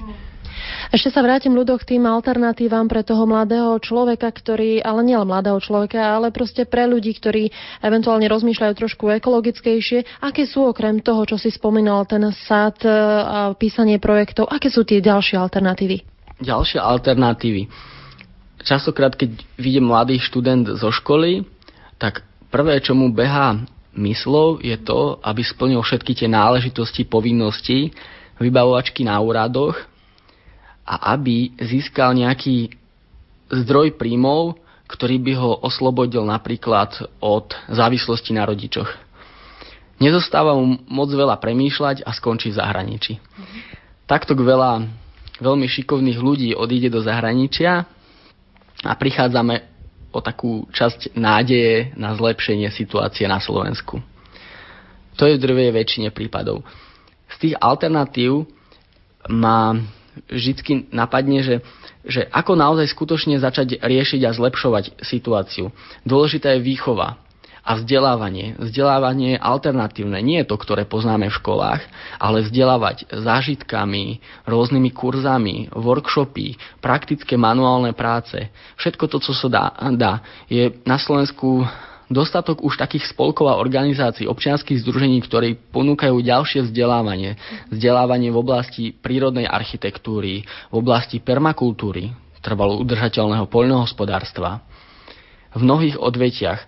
[0.89, 5.60] Ešte sa vrátim ľudo k tým alternatívam pre toho mladého človeka, ktorý, ale nie mladého
[5.62, 7.53] človeka, ale proste pre ľudí, ktorí
[7.84, 10.23] eventuálne rozmýšľajú trošku ekologickejšie.
[10.25, 15.03] Aké sú okrem toho, čo si spomínal, ten sad a písanie projektov, aké sú tie
[15.03, 16.01] ďalšie alternatívy?
[16.39, 17.67] Ďalšie alternatívy
[18.63, 21.47] častokrát, keď vidie mladý študent zo školy,
[21.99, 23.60] tak prvé, čo mu behá
[23.95, 27.91] myslou, je to, aby splnil všetky tie náležitosti, povinnosti,
[28.39, 29.75] vybavovačky na úradoch
[30.89, 32.73] a aby získal nejaký
[33.54, 34.58] zdroj príjmov,
[34.89, 38.89] ktorý by ho oslobodil napríklad od závislosti na rodičoch.
[40.02, 43.13] Nezostáva mu moc veľa premýšľať a skončí v zahraničí.
[44.10, 44.89] Takto veľa
[45.38, 47.86] veľmi šikovných ľudí odíde do zahraničia
[48.82, 49.69] a prichádzame
[50.10, 54.02] o takú časť nádeje na zlepšenie situácie na Slovensku.
[55.21, 56.65] To je v drvej väčšine prípadov.
[57.30, 58.49] Z tých alternatív
[59.30, 59.78] ma
[60.30, 61.56] vždy napadne, že,
[62.06, 65.72] že ako naozaj skutočne začať riešiť a zlepšovať situáciu.
[66.06, 67.19] Dôležitá je výchova
[67.69, 68.58] a vzdelávanie.
[68.58, 71.82] Vzdelávanie je alternatívne, nie je to, ktoré poznáme v školách,
[72.17, 78.41] ale vzdelávať zážitkami, rôznymi kurzami, workshopy, praktické manuálne práce.
[78.82, 80.13] Všetko to, co sa dá, dá.
[80.50, 81.62] Je na Slovensku
[82.10, 87.38] dostatok už takých spolkov a organizácií, občianských združení, ktorí ponúkajú ďalšie vzdelávanie.
[87.69, 94.65] Vzdelávanie v oblasti prírodnej architektúry, v oblasti permakultúry, trvalo udržateľného poľnohospodárstva.
[95.54, 96.62] V mnohých odvetiach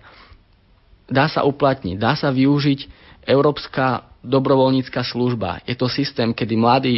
[1.10, 2.80] dá sa uplatniť, dá sa využiť
[3.26, 5.62] Európska dobrovoľnícka služba.
[5.66, 6.96] Je to systém, kedy mladý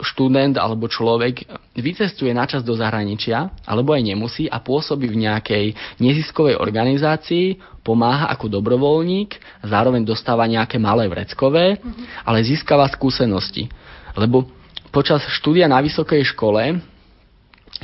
[0.00, 1.44] študent alebo človek
[1.76, 5.64] vycestuje na čas do zahraničia, alebo aj nemusí a pôsobí v nejakej
[6.00, 12.28] neziskovej organizácii, pomáha ako dobrovoľník, zároveň dostáva nejaké malé vreckové, mm-hmm.
[12.28, 13.66] ale získava skúsenosti.
[14.14, 14.48] Lebo
[14.92, 16.78] počas štúdia na vysokej škole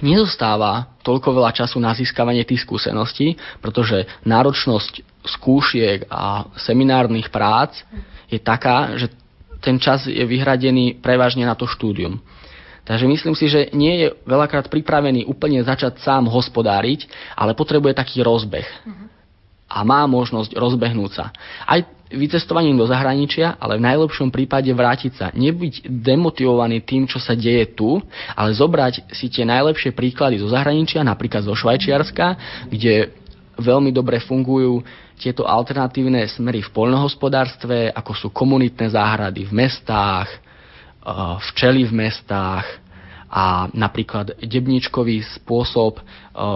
[0.04, 7.80] nezostáva toľko veľa času na získavanie tých skúseností, pretože náročnosť skúšiek a seminárnych prác
[8.28, 9.09] je taká, že
[9.64, 12.20] ten čas je vyhradený prevažne na to štúdium.
[12.87, 18.22] Takže myslím si, že nie je veľakrát pripravený úplne začať sám hospodáriť, ale potrebuje taký
[18.22, 18.66] rozbeh.
[19.66, 21.35] A má možnosť rozbehnúť sa.
[21.66, 25.26] Aj vycestovaním do zahraničia, ale v najlepšom prípade vrátiť sa.
[25.35, 27.98] Nebyť demotivovaný tým, čo sa deje tu,
[28.38, 32.26] ale zobrať si tie najlepšie príklady zo zahraničia, napríklad zo Švajčiarska,
[32.70, 33.11] kde
[33.59, 40.29] veľmi dobre fungujú tieto alternatívne smery v poľnohospodárstve, ako sú komunitné záhrady v mestách,
[41.52, 42.66] včely v mestách,
[43.37, 46.03] a napríklad debničkový spôsob e,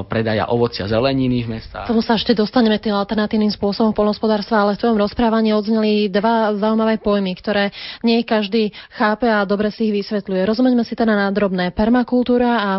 [0.09, 1.85] predaja ovocia zeleniny v mestách.
[1.85, 6.97] Tomu sa ešte dostaneme tým alternatívnym spôsobom polnospodárstva, ale v tvojom rozprávaní odzneli dva zaujímavé
[7.05, 7.69] pojmy, ktoré
[8.01, 10.49] nie každý chápe a dobre si ich vysvetľuje.
[10.49, 12.71] Rozumeňme si teda na drobné permakultúra a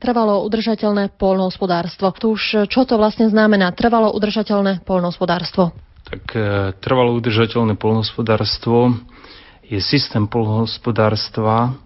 [0.00, 2.16] trvalo udržateľné polnohospodárstvo.
[2.16, 5.76] Tu už čo to vlastne znamená trvalo udržateľné polnohospodárstvo?
[6.08, 8.96] Tak e, trvalo udržateľné polnohospodárstvo
[9.68, 11.76] je systém polnohospodárstva,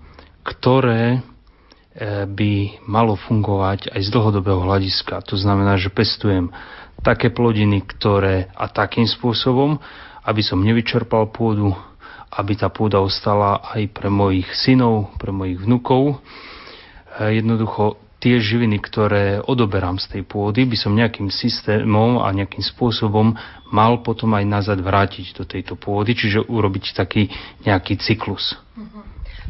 [0.46, 1.33] ktoré
[2.26, 5.22] by malo fungovať aj z dlhodobého hľadiska.
[5.30, 6.50] To znamená, že pestujem
[7.06, 9.78] také plodiny, ktoré a takým spôsobom,
[10.24, 11.70] aby som nevyčerpal pôdu,
[12.34, 16.18] aby tá pôda ostala aj pre mojich synov, pre mojich vnukov.
[17.20, 22.64] E, jednoducho tie živiny, ktoré odoberám z tej pôdy, by som nejakým systémom a nejakým
[22.64, 23.36] spôsobom
[23.68, 27.28] mal potom aj nazad vrátiť do tejto pôdy, čiže urobiť taký
[27.68, 28.56] nejaký cyklus.
[28.78, 28.93] Uh-huh.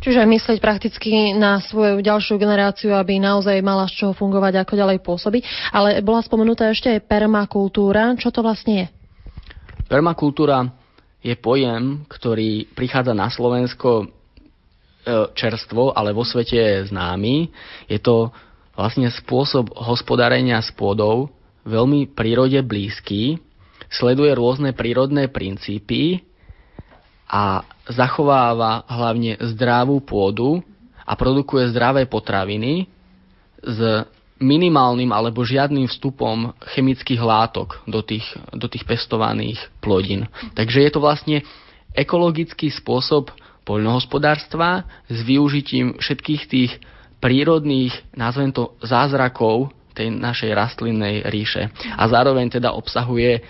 [0.05, 4.99] Čiže myslieť prakticky na svoju ďalšiu generáciu, aby naozaj mala z čoho fungovať, ako ďalej
[5.01, 5.73] pôsobiť.
[5.73, 8.13] Ale bola spomenutá ešte aj permakultúra.
[8.21, 8.87] Čo to vlastne je?
[9.89, 10.69] Permakultúra
[11.25, 14.07] je pojem, ktorý prichádza na Slovensko e,
[15.33, 17.49] čerstvo, ale vo svete je známy.
[17.89, 18.29] Je to
[18.77, 21.33] vlastne spôsob hospodárenia s pôdou
[21.65, 23.41] veľmi prírode blízky,
[23.89, 26.29] sleduje rôzne prírodné princípy
[27.25, 30.65] a zachováva hlavne zdravú pôdu
[31.05, 32.89] a produkuje zdravé potraviny
[33.61, 34.09] s
[34.41, 40.27] minimálnym alebo žiadnym vstupom chemických látok do tých, do tých pestovaných plodín.
[40.59, 41.37] Takže je to vlastne
[41.95, 43.31] ekologický spôsob
[43.65, 46.73] poľnohospodárstva s využitím všetkých tých
[47.23, 51.71] prírodných, nazvem to, zázrakov tej našej rastlinnej ríše.
[51.97, 53.41] A zároveň teda obsahuje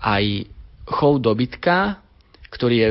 [0.00, 0.46] aj
[0.88, 2.00] chov dobytka,
[2.48, 2.90] ktorý je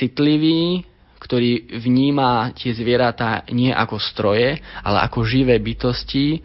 [0.00, 0.88] citlivý,
[1.20, 6.40] ktorý vníma tie zvieratá nie ako stroje, ale ako živé bytosti,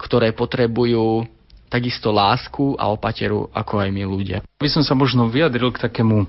[0.00, 1.28] ktoré potrebujú
[1.68, 4.38] takisto lásku a opateru ako aj my ľudia.
[4.56, 6.24] By som sa možno vyjadril k takému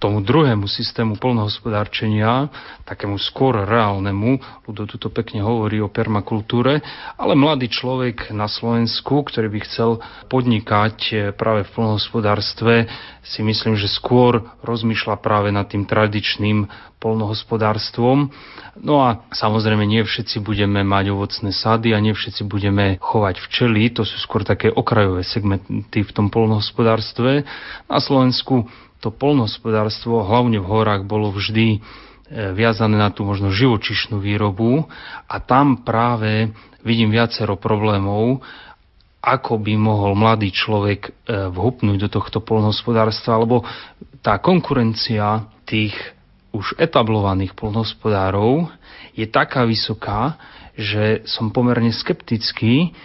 [0.00, 2.48] tomu druhému systému polnohospodárčenia,
[2.88, 6.80] takému skôr reálnemu, Ludo tuto pekne hovorí o permakultúre,
[7.20, 10.00] ale mladý človek na Slovensku, ktorý by chcel
[10.32, 12.88] podnikať eh, práve v polnohospodárstve,
[13.20, 16.64] si myslím, že skôr rozmýšľa práve nad tým tradičným
[17.00, 18.32] polnohospodárstvom.
[18.80, 23.92] No a samozrejme nie všetci budeme mať ovocné sady a nie všetci budeme chovať včely,
[23.92, 27.44] to sú skôr také okrajové segmenty v tom polnohospodárstve.
[27.88, 28.68] Na Slovensku
[29.00, 31.78] to polnohospodárstvo, hlavne v horách, bolo vždy e,
[32.52, 34.84] viazané na tú možno živočišnú výrobu.
[35.26, 36.52] A tam práve
[36.84, 38.44] vidím viacero problémov,
[39.20, 41.10] ako by mohol mladý človek e,
[41.52, 43.64] vhupnúť do tohto polnohospodárstva, lebo
[44.20, 45.96] tá konkurencia tých
[46.50, 48.68] už etablovaných polnohospodárov
[49.16, 50.36] je taká vysoká,
[50.76, 52.96] že som pomerne skeptický,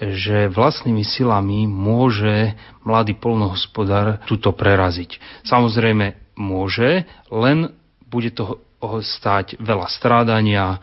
[0.00, 2.56] že vlastnými silami môže
[2.88, 5.20] mladý polnohospodár túto preraziť.
[5.44, 7.76] Samozrejme môže, len
[8.08, 10.80] bude to stáť veľa strádania,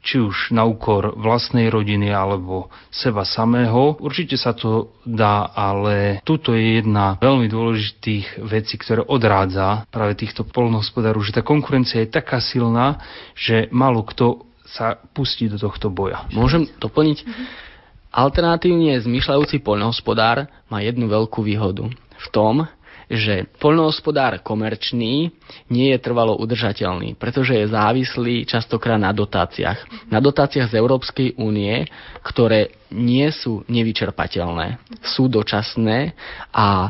[0.00, 4.00] či už na úkor vlastnej rodiny alebo seba samého.
[4.00, 10.48] Určite sa to dá, ale tuto je jedna veľmi dôležitých vecí, ktoré odrádza práve týchto
[10.48, 13.04] polnohospodárov, že tá konkurencia je taká silná,
[13.36, 16.24] že málo kto sa pustí do tohto boja.
[16.32, 17.18] Môžem doplniť?
[17.20, 17.71] Mm-hmm.
[18.12, 21.88] Alternatívne zmyšľajúci poľnohospodár má jednu veľkú výhodu
[22.20, 22.68] v tom,
[23.08, 25.32] že poľnohospodár komerčný
[25.68, 30.08] nie je trvalo udržateľný, pretože je závislý častokrát na dotáciách.
[30.08, 31.88] Na dotáciách z Európskej únie,
[32.20, 36.12] ktoré nie sú nevyčerpateľné, sú dočasné
[36.52, 36.88] a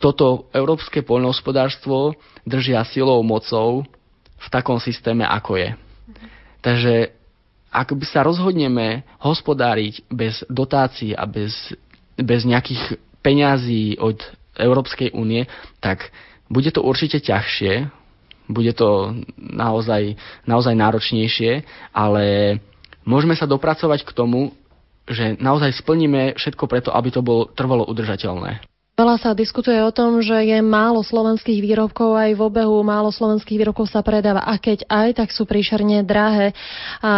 [0.00, 3.84] toto európske poľnohospodárstvo držia silou mocou
[4.36, 5.68] v takom systéme, ako je.
[6.60, 6.94] Takže
[7.72, 11.72] ak sa rozhodneme hospodáriť bez dotácií a bez,
[12.20, 14.20] bez nejakých peňazí od
[14.60, 15.48] Európskej únie,
[15.80, 16.12] tak
[16.52, 17.88] bude to určite ťažšie,
[18.52, 21.64] bude to naozaj, naozaj náročnejšie,
[21.96, 22.58] ale
[23.08, 24.52] môžeme sa dopracovať k tomu,
[25.08, 28.71] že naozaj splníme všetko preto, aby to bolo trvalo udržateľné.
[29.02, 33.58] Veľa sa diskutuje o tom, že je málo slovenských výrobkov aj v obehu, málo slovenských
[33.58, 36.54] výrobkov sa predáva a keď aj, tak sú príšerne drahé.
[37.02, 37.12] A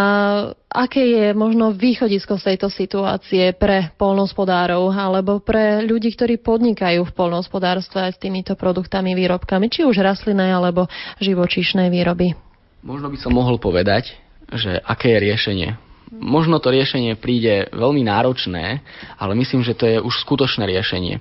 [0.73, 7.13] aké je možno východisko z tejto situácie pre polnospodárov alebo pre ľudí, ktorí podnikajú v
[7.13, 10.89] polnospodárstve aj s týmito produktami, výrobkami, či už rastlinné alebo
[11.21, 12.33] živočíšne výroby?
[12.81, 14.17] Možno by som mohol povedať,
[14.49, 15.69] že aké je riešenie.
[16.17, 18.81] Možno to riešenie príde veľmi náročné,
[19.21, 21.21] ale myslím, že to je už skutočné riešenie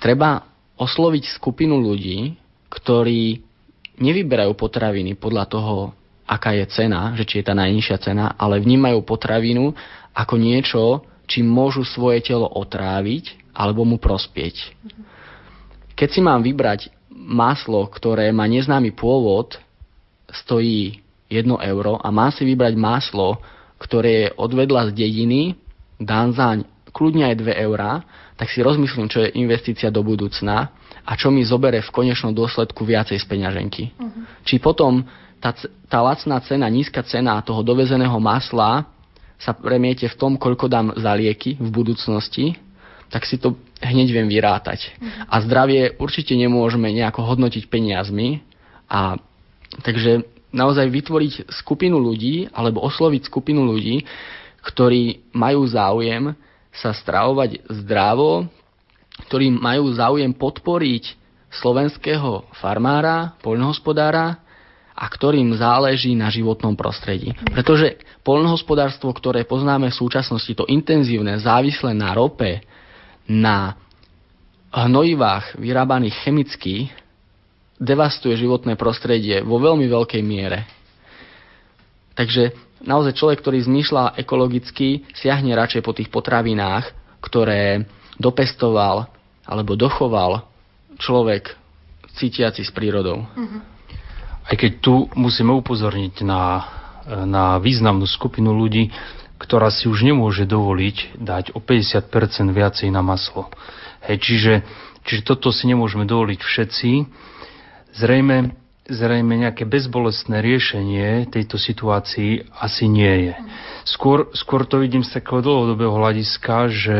[0.00, 0.44] treba
[0.76, 2.36] osloviť skupinu ľudí,
[2.68, 3.40] ktorí
[3.96, 5.74] nevyberajú potraviny podľa toho,
[6.28, 9.72] aká je cena, že či je tá najnižšia cena, ale vnímajú potravinu
[10.12, 10.82] ako niečo,
[11.30, 14.74] čím môžu svoje telo otráviť alebo mu prospieť.
[15.96, 19.56] Keď si mám vybrať maslo, ktoré má neznámy pôvod,
[20.28, 21.00] stojí
[21.32, 23.40] 1 euro a má si vybrať maslo,
[23.80, 25.56] ktoré je odvedla z dediny,
[25.96, 28.04] dám zaň kľudne aj 2 eurá,
[28.36, 30.68] tak si rozmyslím, čo je investícia do budúcna
[31.02, 33.96] a čo mi zobere v konečnom dôsledku viacej z peňaženky.
[33.96, 34.28] Uh-huh.
[34.44, 35.08] Či potom
[35.40, 35.56] tá,
[35.88, 38.84] tá lacná cena, nízka cena toho dovezeného masla
[39.40, 42.56] sa premiete v tom, koľko dám za lieky v budúcnosti,
[43.08, 44.92] tak si to hneď viem vyrátať.
[44.92, 45.32] Uh-huh.
[45.32, 48.44] A zdravie určite nemôžeme nejako hodnotiť peniazmi.
[48.86, 49.16] A
[49.80, 54.04] takže naozaj vytvoriť skupinu ľudí alebo osloviť skupinu ľudí,
[54.60, 56.34] ktorí majú záujem
[56.80, 58.48] sa stravovať zdravo,
[59.28, 61.16] ktorí majú záujem podporiť
[61.48, 64.44] slovenského farmára, poľnohospodára
[64.96, 67.32] a ktorým záleží na životnom prostredí.
[67.52, 72.64] Pretože poľnohospodárstvo, ktoré poznáme v súčasnosti, to intenzívne, závislé na rope,
[73.28, 73.76] na
[74.72, 76.88] hnojivách vyrábaných chemicky,
[77.76, 80.64] devastuje životné prostredie vo veľmi veľkej miere.
[82.16, 87.84] Takže naozaj človek, ktorý zmýšľa ekologicky, siahne radšej po tých potravinách, ktoré
[88.16, 89.10] dopestoval
[89.44, 90.46] alebo dochoval
[90.96, 91.54] človek
[92.16, 93.26] cítiaci s prírodou.
[93.26, 93.60] Mm-hmm.
[94.46, 96.42] Aj keď tu musíme upozorniť na,
[97.26, 98.88] na významnú skupinu ľudí,
[99.36, 102.08] ktorá si už nemôže dovoliť dať o 50%
[102.56, 103.52] viacej na maslo.
[104.06, 104.54] Hej, čiže,
[105.04, 106.90] čiže toto si nemôžeme dovoliť všetci.
[108.00, 108.56] Zrejme,
[108.86, 113.34] zrejme nejaké bezbolestné riešenie tejto situácii asi nie je.
[113.86, 116.98] Skôr, skôr to vidím z takého dlhodobého hľadiska, že,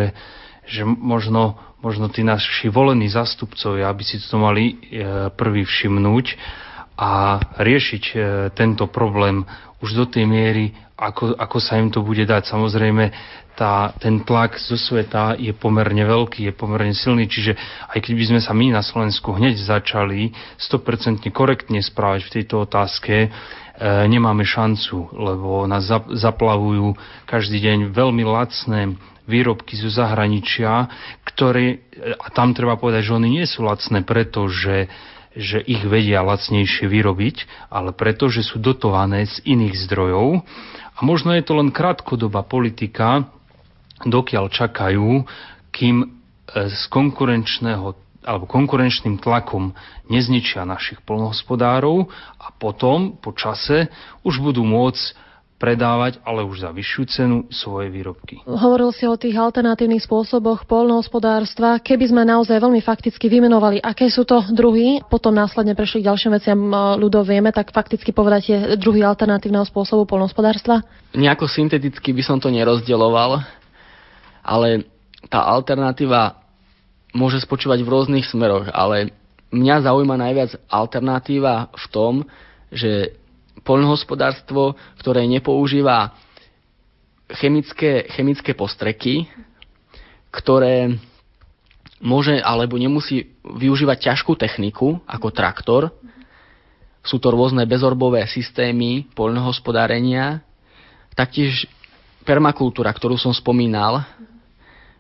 [0.67, 4.75] že možno, možno tí naši volení zastupcovia by si to mali e,
[5.35, 6.27] prvý všimnúť
[6.97, 8.17] a riešiť e,
[8.57, 9.45] tento problém
[9.85, 12.49] už do tej miery, ako, ako sa im to bude dať.
[12.49, 13.13] Samozrejme,
[13.57, 17.57] tá, ten tlak zo sveta je pomerne veľký, je pomerne silný, čiže
[17.89, 22.65] aj keď by sme sa my na Slovensku hneď začali 100% korektne správať v tejto
[22.65, 23.29] otázke, e,
[24.09, 26.97] nemáme šancu, lebo nás zaplavujú
[27.29, 30.87] každý deň veľmi lacné výrobky zo zahraničia,
[31.27, 31.83] ktoré,
[32.17, 34.87] a tam treba povedať, že oni nie sú lacné, pretože
[35.37, 40.41] že ich vedia lacnejšie vyrobiť, ale preto, že sú dotované z iných zdrojov.
[40.97, 43.29] A možno je to len krátkodobá politika,
[44.03, 45.29] dokiaľ čakajú,
[45.73, 46.07] kým e,
[46.73, 49.71] z konkurenčného alebo konkurenčným tlakom
[50.11, 52.11] nezničia našich polnohospodárov
[52.43, 53.87] a potom po čase
[54.27, 55.26] už budú môcť
[55.57, 58.45] predávať, ale už za vyššiu cenu svoje výrobky.
[58.45, 61.81] Hovoril si o tých alternatívnych spôsoboch poľnohospodárstva.
[61.81, 66.33] Keby sme naozaj veľmi fakticky vymenovali, aké sú to druhy, potom následne prešli k ďalším
[66.37, 66.61] veciam
[67.01, 70.85] ľudov vieme, tak fakticky povedať druhy alternatívneho spôsobu poľnohospodárstva?
[71.17, 73.41] Nejako synteticky by som to nerozdeloval,
[74.45, 74.85] ale
[75.33, 76.37] tá alternatíva
[77.17, 79.17] môže spočívať v rôznych smeroch, ale
[79.57, 82.15] mňa zaujíma najviac alternatíva v tom,
[82.69, 83.17] že
[83.65, 86.13] poľnohospodárstvo, ktoré nepoužíva
[87.33, 89.27] chemické, chemické postreky,
[90.31, 90.95] ktoré
[91.99, 95.83] môže alebo nemusí využívať ťažkú techniku ako traktor.
[97.07, 100.43] Sú to rôzne bezorbové systémy poľnohospodárenia,
[101.15, 101.71] taktiež
[102.27, 104.03] permakultúra, ktorú som spomínal.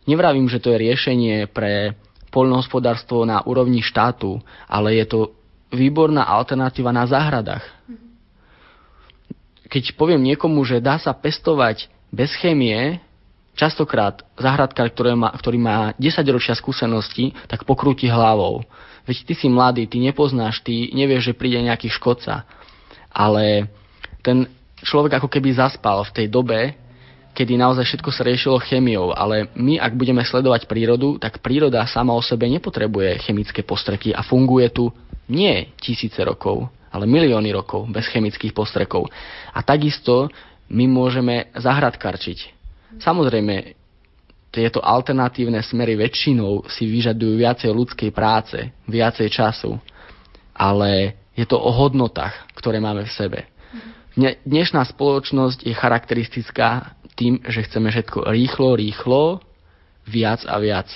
[0.07, 1.98] Nevravím, že to je riešenie pre
[2.30, 4.38] poľnohospodárstvo na úrovni štátu,
[4.70, 5.18] ale je to
[5.74, 7.66] výborná alternatíva na záhradách
[9.67, 13.03] keď poviem niekomu, že dá sa pestovať bez chémie,
[13.57, 18.62] častokrát zahradkár, ktorý má, ktorý má 10 ročia skúsenosti, tak pokrúti hlavou.
[19.09, 22.45] Veď ty si mladý, ty nepoznáš, ty nevieš, že príde nejaký škodca.
[23.11, 23.71] Ale
[24.21, 24.51] ten
[24.83, 26.77] človek ako keby zaspal v tej dobe,
[27.37, 29.12] kedy naozaj všetko sa riešilo chemiou.
[29.12, 34.25] Ale my, ak budeme sledovať prírodu, tak príroda sama o sebe nepotrebuje chemické postreky a
[34.25, 34.89] funguje tu
[35.29, 39.12] nie tisíce rokov, ale milióny rokov bez chemických postrekov.
[39.53, 40.32] A takisto
[40.72, 42.57] my môžeme zahradkarčiť.
[42.97, 43.76] Samozrejme,
[44.49, 48.57] tieto alternatívne smery väčšinou si vyžadujú viacej ľudskej práce,
[48.88, 49.76] viacej času,
[50.57, 53.40] ale je to o hodnotách, ktoré máme v sebe.
[54.49, 59.44] Dnešná spoločnosť je charakteristická tým, že chceme všetko rýchlo, rýchlo,
[60.09, 60.88] viac a viac.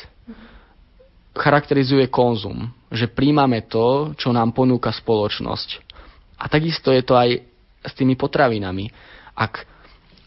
[1.36, 5.89] Charakterizuje konzum, že príjmame to, čo nám ponúka spoločnosť.
[6.40, 7.44] A takisto je to aj
[7.84, 8.88] s tými potravinami.
[9.36, 9.68] Ak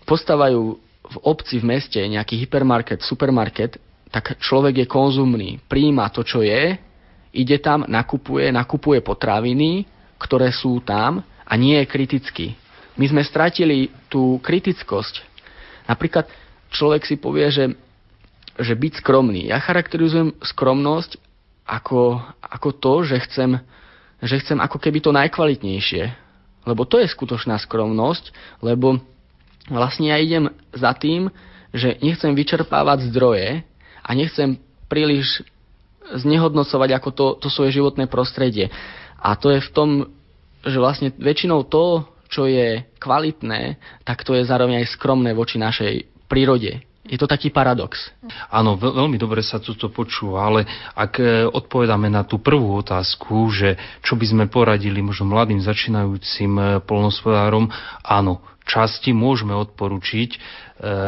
[0.05, 3.82] postávajú v obci, v meste nejaký hypermarket, supermarket,
[4.14, 6.78] tak človek je konzumný, príjima to, čo je,
[7.34, 9.89] ide tam, nakupuje, nakupuje potraviny,
[10.22, 12.47] ktoré sú tam a nie je kritický.
[12.93, 15.26] My sme stratili tú kritickosť.
[15.89, 16.30] Napríklad
[16.70, 17.74] človek si povie, že,
[18.61, 19.49] že byť skromný.
[19.49, 21.18] Ja charakterizujem skromnosť
[21.66, 23.57] ako, ako to, že chcem
[24.24, 26.03] že chcem ako keby to najkvalitnejšie.
[26.63, 28.32] Lebo to je skutočná skromnosť,
[28.63, 29.03] lebo
[29.67, 31.28] vlastne ja idem za tým,
[31.76, 33.67] že nechcem vyčerpávať zdroje
[33.99, 34.55] a nechcem
[34.88, 35.43] príliš
[36.07, 38.71] znehodnocovať ako to, to svoje životné prostredie.
[39.19, 39.89] A to je v tom,
[40.63, 46.07] že vlastne väčšinou to, čo je kvalitné, tak to je zároveň aj skromné voči našej
[46.32, 46.82] prírode.
[47.14, 48.09] Je to taký paradox.
[48.49, 50.66] Áno, veľmi dobre sa toto počúva, ale
[50.97, 56.51] ak e, odpovedáme na tú prvú otázku, že čo by sme poradili možno mladým začínajúcim
[56.57, 57.70] e, polnospodárom,
[58.01, 60.38] áno, časti môžeme odporučiť e,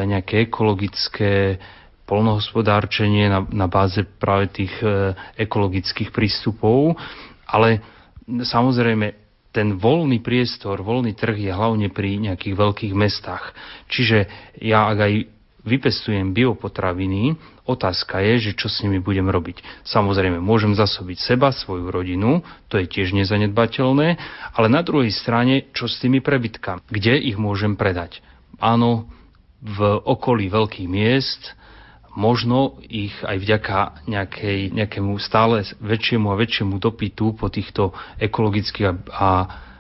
[0.05, 1.57] nejaké ekologické
[2.05, 4.77] polnohospodárčenie na, na báze práve tých
[5.41, 6.93] ekologických prístupov,
[7.49, 7.81] ale
[8.29, 13.57] samozrejme ten voľný priestor, voľný trh je hlavne pri nejakých veľkých mestách.
[13.89, 14.29] Čiže
[14.61, 15.13] ja ak aj
[15.65, 17.35] vypestujem biopotraviny,
[17.65, 19.65] otázka je, že čo s nimi budem robiť.
[19.83, 24.07] Samozrejme, môžem zasobiť seba, svoju rodinu, to je tiež nezanedbateľné,
[24.53, 28.21] ale na druhej strane, čo s tými prebytkami, kde ich môžem predať.
[28.61, 29.09] Áno,
[29.65, 31.57] v okolí veľkých miest,
[32.15, 37.91] možno ich aj vďaka nejakej, nejakému stále väčšiemu a väčšiemu dopytu po týchto
[38.21, 39.29] ekologických a, a,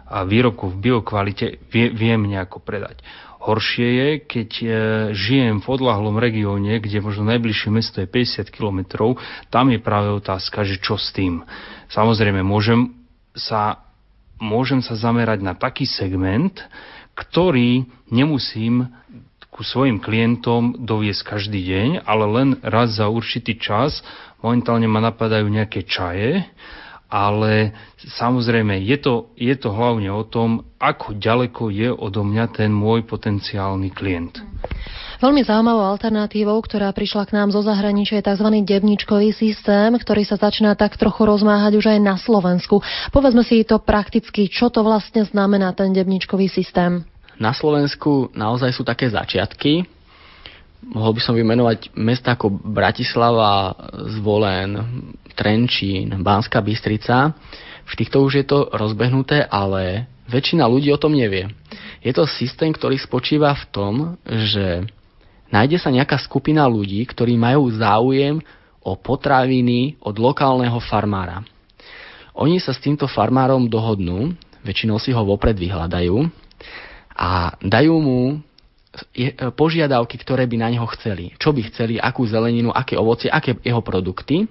[0.03, 2.99] a výrobkov v biokvalite vie, viem nejako predať.
[3.45, 4.67] Horšie je, keď e,
[5.13, 9.21] žijem v odlahlom regióne, kde možno najbližšie mesto je 50 kilometrov,
[9.53, 11.45] tam je práve otázka, že čo s tým.
[11.93, 12.97] Samozrejme, môžem
[13.37, 13.85] sa,
[14.41, 16.57] môžem sa zamerať na taký segment,
[17.13, 18.89] ktorý nemusím
[19.53, 24.01] ku svojim klientom doviesť každý deň, ale len raz za určitý čas.
[24.41, 26.43] Momentálne ma napadajú nejaké čaje,
[27.15, 27.71] ale
[28.19, 33.07] samozrejme je to, je to hlavne o tom, ako ďaleko je odo mňa ten môj
[33.07, 34.43] potenciálny klient.
[35.23, 38.51] Veľmi zaujímavou alternatívou, ktorá prišla k nám zo zahraničia, je tzv.
[38.67, 42.83] debničkový systém, ktorý sa začína tak trochu rozmáhať už aj na Slovensku.
[43.15, 47.07] Povedzme si to prakticky, čo to vlastne znamená ten debničkový systém.
[47.39, 49.87] Na Slovensku naozaj sú také začiatky.
[50.85, 53.73] Mohol by som vymenovať mesta ako Bratislava,
[54.17, 54.77] Zvolen,
[55.33, 57.33] Trenčín, Banská Bystrica.
[57.85, 61.49] V týchto už je to rozbehnuté, ale väčšina ľudí o tom nevie.
[62.05, 63.93] Je to systém, ktorý spočíva v tom,
[64.25, 64.85] že
[65.49, 68.41] nájde sa nejaká skupina ľudí, ktorí majú záujem
[68.85, 71.41] o potraviny od lokálneho farmára.
[72.37, 76.29] Oni sa s týmto farmárom dohodnú, väčšinou si ho vopred vyhľadajú
[77.15, 78.37] a dajú mu
[79.55, 81.35] požiadavky, ktoré by na neho chceli.
[81.37, 84.47] Čo by chceli, akú zeleninu, aké ovocie, aké jeho produkty.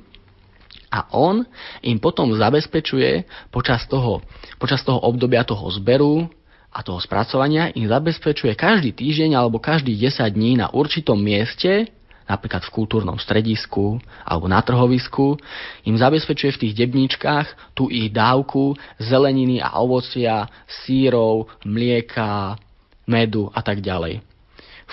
[0.95, 1.43] A on
[1.83, 4.23] im potom zabezpečuje počas toho,
[4.63, 6.31] počas toho obdobia toho zberu
[6.71, 11.91] a toho spracovania im zabezpečuje každý týždeň alebo každý 10 dní na určitom mieste
[12.25, 15.37] napríklad v kultúrnom stredisku alebo na trhovisku,
[15.85, 20.49] im zabezpečuje v tých debníčkach tú ich dávku zeleniny a ovocia,
[20.85, 22.57] sírov, mlieka,
[23.05, 24.25] medu a tak ďalej.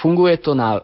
[0.01, 0.81] Funguje to na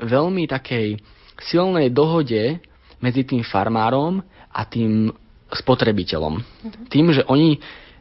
[0.00, 0.96] veľmi takej
[1.40, 2.58] silnej dohode
[3.00, 5.12] medzi tým farmárom a tým
[5.52, 6.40] spotrebiteľom.
[6.40, 6.82] Mhm.
[6.88, 7.60] Tým, že oni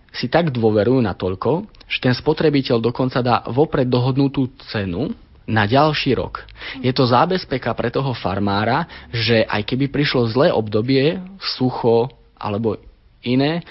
[0.09, 5.13] si tak dôverujú na toľko, že ten spotrebiteľ dokonca dá vopred dohodnutú cenu,
[5.49, 6.45] na ďalší rok.
[6.85, 12.77] Je to zábezpeka pre toho farmára, že aj keby prišlo zlé obdobie, sucho alebo
[13.25, 13.65] iné,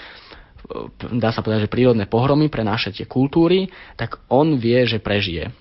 [1.15, 5.55] dá sa povedať, že prírodné pohromy pre naše tie kultúry, tak on vie, že prežije.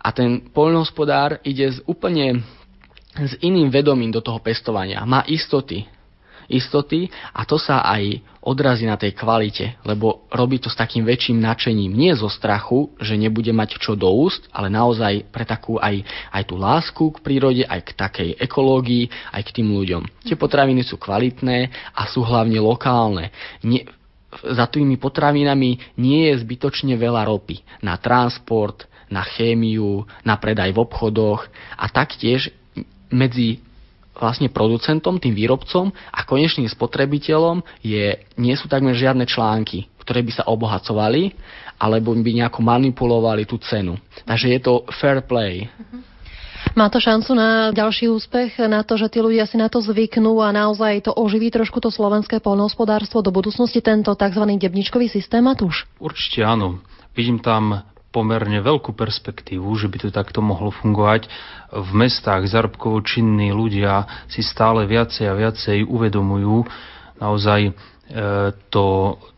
[0.00, 2.40] A ten poľnohospodár ide z úplne
[3.14, 5.04] s iným vedomím do toho pestovania.
[5.04, 5.84] Má istoty,
[6.50, 11.38] istoty a to sa aj odrazí na tej kvalite, lebo robí to s takým väčším
[11.38, 11.94] nadšením.
[11.94, 16.02] Nie zo strachu, že nebude mať čo do úst, ale naozaj pre takú aj,
[16.34, 20.02] aj tú lásku k prírode, aj k takej ekológii, aj k tým ľuďom.
[20.26, 23.30] Tie potraviny sú kvalitné a sú hlavne lokálne.
[23.62, 23.86] Nie,
[24.30, 30.82] za tými potravinami nie je zbytočne veľa ropy na transport, na chémiu, na predaj v
[30.86, 32.54] obchodoch a taktiež
[33.10, 33.60] medzi
[34.20, 40.32] vlastne producentom, tým výrobcom a konečným spotrebiteľom je, nie sú takmer žiadne články, ktoré by
[40.32, 41.34] sa obohacovali
[41.80, 43.96] alebo by nejako manipulovali tú cenu.
[44.28, 45.66] Takže je to fair play.
[46.76, 50.38] Má to šancu na ďalší úspech, na to, že tí ľudia si na to zvyknú
[50.44, 54.44] a naozaj to oživí trošku to slovenské polnohospodárstvo do budúcnosti, tento tzv.
[54.60, 55.88] debničkový systém, Matúš?
[55.96, 56.84] Určite áno.
[57.16, 61.30] Vidím tam pomerne veľkú perspektívu, že by to takto mohlo fungovať.
[61.70, 66.66] V mestách zárobkovo činní ľudia si stále viacej a viacej uvedomujú
[67.22, 67.72] naozaj e,
[68.68, 68.86] to,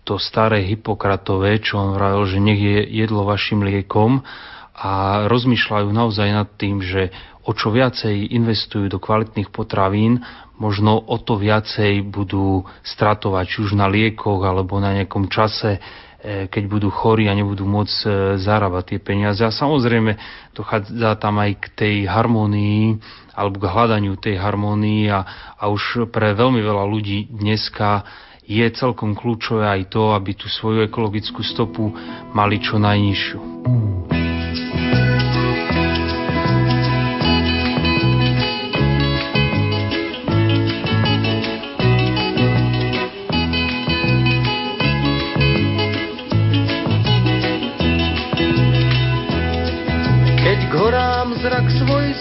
[0.08, 4.24] to staré Hipokratové, čo on vravil, že nech je jedlo vašim liekom
[4.72, 7.12] a rozmýšľajú naozaj nad tým, že
[7.44, 10.24] o čo viacej investujú do kvalitných potravín,
[10.56, 15.82] možno o to viacej budú stratovať či už na liekoch alebo na nejakom čase
[16.22, 18.08] keď budú chorí a nebudú môcť e,
[18.38, 19.42] zarábať tie peniaze.
[19.42, 20.14] A samozrejme
[20.54, 23.02] dochádza tam aj k tej harmonii
[23.34, 25.26] alebo k hľadaniu tej harmonii a,
[25.58, 28.06] a už pre veľmi veľa ľudí dneska
[28.46, 31.90] je celkom kľúčové aj to, aby tú svoju ekologickú stopu
[32.34, 34.11] mali čo najnižšiu.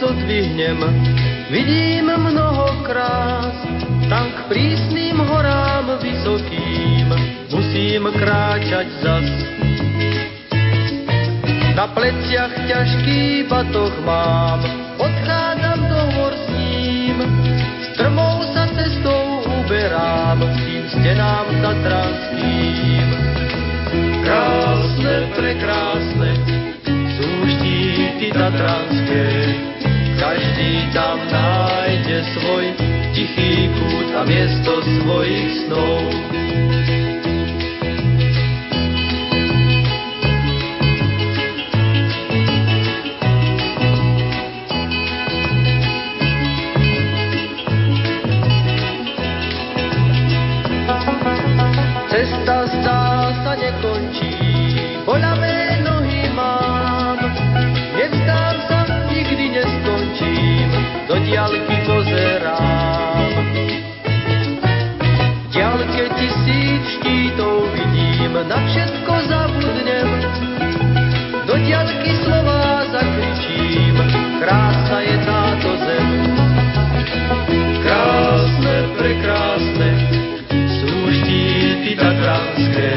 [0.02, 0.82] Zodvihnem,
[1.54, 3.54] vidím mnoho krás,
[4.10, 7.14] tam k prísnym horám vysokým
[7.72, 9.30] musím kráčať zas.
[11.78, 14.60] Na pleciach ťažký batoh mám,
[14.98, 17.18] odchádzam do hor s ním.
[17.94, 23.08] Strmou sa cestou uberám, tým stenám tatranským.
[24.26, 26.30] Krásne, prekrásne,
[27.16, 29.26] sú štíty tatranské,
[30.22, 32.66] každý tam nájde svoj
[33.18, 36.06] tichý kút a miesto svojich snov.
[68.48, 70.10] Na všetko zabudnem.
[71.46, 73.96] Do diaľky slova zakričím,
[74.40, 76.10] krásna je táto zem.
[77.82, 79.90] Krásne, prekrásne,
[80.80, 82.94] sú štíty tatranské,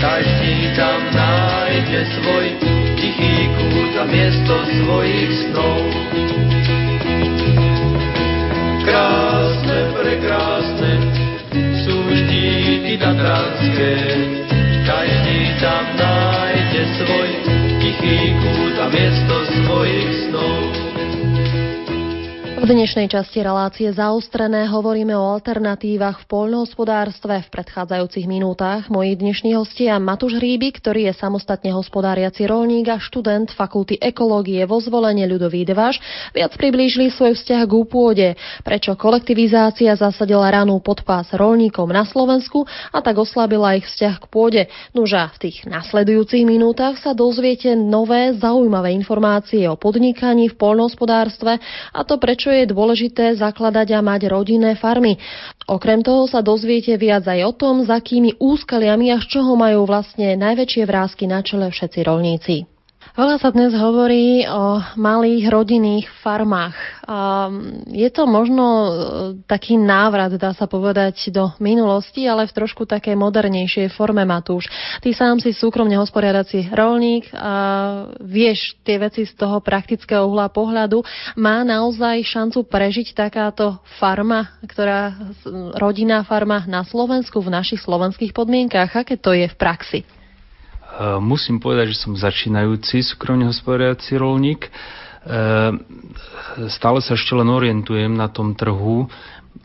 [0.00, 2.46] každý tam nájde svoj
[2.96, 5.82] tichý kút a miesto svojich snov.
[8.86, 10.92] Krásne, prekrásne,
[11.84, 13.92] sú štíty tatranské,
[14.88, 17.30] každý tam nájde svoj
[17.76, 20.87] tichý kút a miesto svojich snov.
[22.58, 27.46] V dnešnej časti relácie zaostrené hovoríme o alternatívach v poľnohospodárstve.
[27.46, 33.54] V predchádzajúcich minútach moji dnešní hostia Matúš Hríbik, ktorý je samostatne hospodáriaci rolník a študent
[33.54, 36.02] Fakulty ekológie vo zvolenie ľudový Deváš,
[36.34, 38.28] viac priblížili svoj vzťah k pôde,
[38.66, 44.26] prečo kolektivizácia zasadila ranu pod pás rolníkom na Slovensku a tak oslabila ich vzťah k
[44.26, 44.62] pôde.
[44.98, 51.62] Nuža v tých nasledujúcich minútach sa dozviete nové zaujímavé informácie o podnikaní v poľnohospodárstve
[51.94, 55.20] a to prečo prečo je dôležité zakladať a mať rodinné farmy.
[55.68, 59.84] Okrem toho sa dozviete viac aj o tom, za akými úskaliami a z čoho majú
[59.84, 62.77] vlastne najväčšie vrázky na čele všetci rolníci.
[63.18, 67.02] Veľa sa dnes hovorí o malých rodinných farmách.
[67.90, 68.90] Je to možno e,
[69.42, 74.70] taký návrat, dá sa povedať, do minulosti, ale v trošku takej modernejšej forme, Matúš.
[75.02, 77.54] Ty sám si súkromne hosporiadací rolník a
[78.22, 81.02] vieš tie veci z toho praktického uhla pohľadu.
[81.34, 85.34] Má naozaj šancu prežiť takáto farma, ktorá
[85.74, 88.94] rodinná farma na Slovensku v našich slovenských podmienkách?
[88.94, 90.06] Aké to je v praxi?
[90.88, 94.72] Eh, musím povedať, že som začínajúci súkromne hospodáriaci rolník.
[94.72, 95.72] Eh,
[96.72, 99.04] stále sa ešte len orientujem na tom trhu.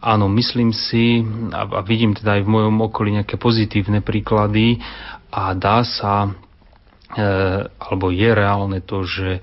[0.03, 1.23] Áno, myslím si
[1.55, 4.83] a vidím teda aj v mojom okolí nejaké pozitívne príklady
[5.31, 9.39] a dá sa, eh, alebo je reálne to, že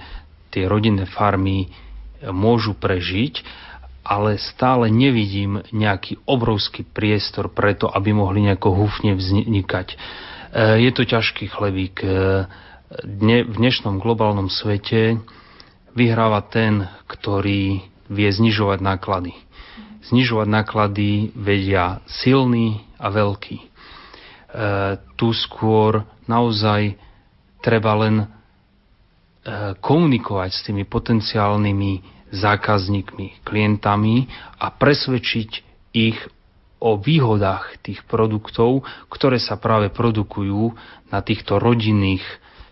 [0.53, 1.73] tie rodinné farmy
[2.21, 3.41] môžu prežiť,
[4.05, 9.97] ale stále nevidím nejaký obrovský priestor preto, aby mohli nejako húfne vznikať
[10.55, 12.03] je to ťažký chlebík.
[12.03, 12.47] Eh,
[13.07, 15.23] dne, v dnešnom globálnom svete
[15.95, 19.35] vyhráva ten, ktorý vie znižovať náklady.
[20.11, 23.59] Znižovať náklady vedia silný a veľký.
[23.63, 23.67] E,
[25.15, 26.99] tu skôr naozaj
[27.63, 28.27] treba len e,
[29.79, 31.93] komunikovať s tými potenciálnymi
[32.35, 34.27] zákazníkmi, klientami
[34.59, 35.51] a presvedčiť
[35.95, 36.19] ich
[36.81, 40.73] o výhodách tých produktov, ktoré sa práve produkujú
[41.13, 42.25] na týchto rodinných,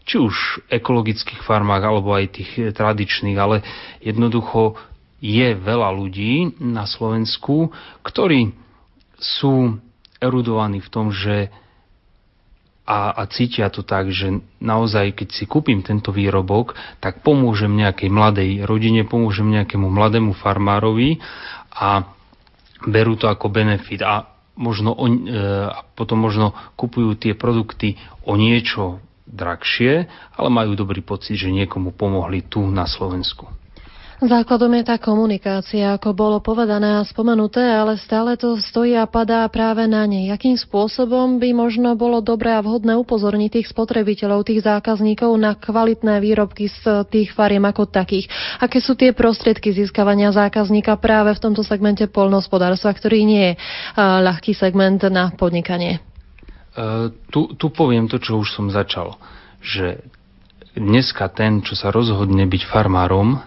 [0.09, 3.61] či už ekologických farmách, alebo aj tých tradičných, ale
[4.01, 4.81] jednoducho
[5.21, 7.69] je veľa ľudí na Slovensku,
[8.01, 8.57] ktorí
[9.21, 9.77] sú
[10.19, 11.53] erudovaní v tom, že
[12.89, 16.73] a, a cítia to tak, že naozaj, keď si kúpim tento výrobok,
[17.05, 21.21] tak pomôžem nejakej mladej rodine, pomôžem nejakému mladému farmárovi
[21.69, 22.17] a
[22.87, 25.39] berú to ako benefit a možno on, e,
[25.71, 31.95] a potom možno kupujú tie produkty o niečo drahšie, ale majú dobrý pocit, že niekomu
[31.95, 33.47] pomohli tu na Slovensku.
[34.19, 39.47] Základom je tá komunikácia, ako bolo povedané a spomenuté, ale stále to stojí a padá
[39.47, 40.35] práve na nej.
[40.35, 46.19] Akým spôsobom by možno bolo dobré a vhodné upozorniť tých spotrebiteľov, tých zákazníkov na kvalitné
[46.19, 48.27] výrobky z tých fariem ako takých?
[48.59, 53.63] Aké sú tie prostriedky získavania zákazníka práve v tomto segmente polnohospodárstva, ktorý nie je
[54.03, 56.03] ľahký segment na podnikanie?
[56.75, 59.15] Uh, tu, tu poviem to, čo už som začal,
[59.63, 60.03] že
[60.75, 63.39] dneska ten, čo sa rozhodne byť farmárom,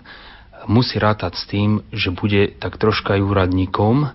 [0.70, 4.12] musí rátať s tým, že bude tak troška aj úradníkom,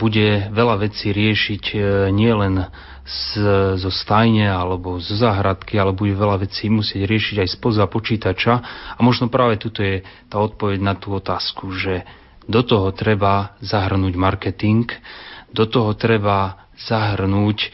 [0.00, 1.78] bude veľa vecí riešiť e,
[2.08, 2.64] nielen
[3.04, 3.24] z,
[3.76, 8.54] zo stajne alebo zo záhradky, ale bude veľa vecí musieť riešiť aj spoza počítača.
[8.96, 10.00] A možno práve tuto je
[10.32, 12.08] tá odpoveď na tú otázku, že
[12.48, 14.88] do toho treba zahrnúť marketing,
[15.52, 17.68] do toho treba zahrnúť e,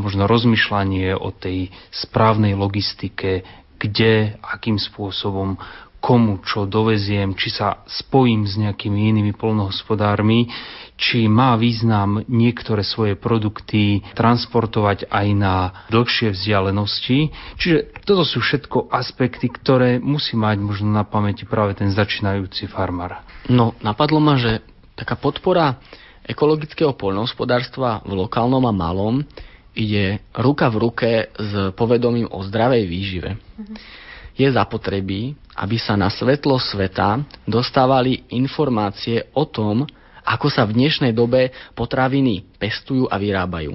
[0.00, 3.44] možno rozmýšľanie o tej správnej logistike,
[3.80, 5.56] kde, akým spôsobom,
[6.00, 10.48] komu čo doveziem, či sa spojím s nejakými inými polnohospodármi,
[10.96, 17.32] či má význam niektoré svoje produkty transportovať aj na dlhšie vzdialenosti.
[17.56, 23.24] Čiže toto sú všetko aspekty, ktoré musí mať možno na pamäti práve ten začínajúci farmár.
[23.48, 24.60] No, napadlo ma, že
[24.96, 25.80] taká podpora
[26.28, 29.24] ekologického poľnohospodárstva v lokálnom a malom
[29.72, 33.30] ide ruka v ruke s povedomím o zdravej výžive.
[33.36, 34.08] Mm-hmm.
[34.34, 39.84] Je zapotrebí, aby sa na svetlo sveta dostávali informácie o tom,
[40.24, 43.74] ako sa v dnešnej dobe potraviny pestujú a vyrábajú.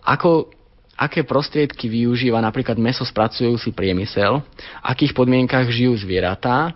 [0.00, 0.48] Ako,
[0.96, 6.72] aké prostriedky využíva napríklad mesospracujúci priemysel, v akých podmienkach žijú zvieratá,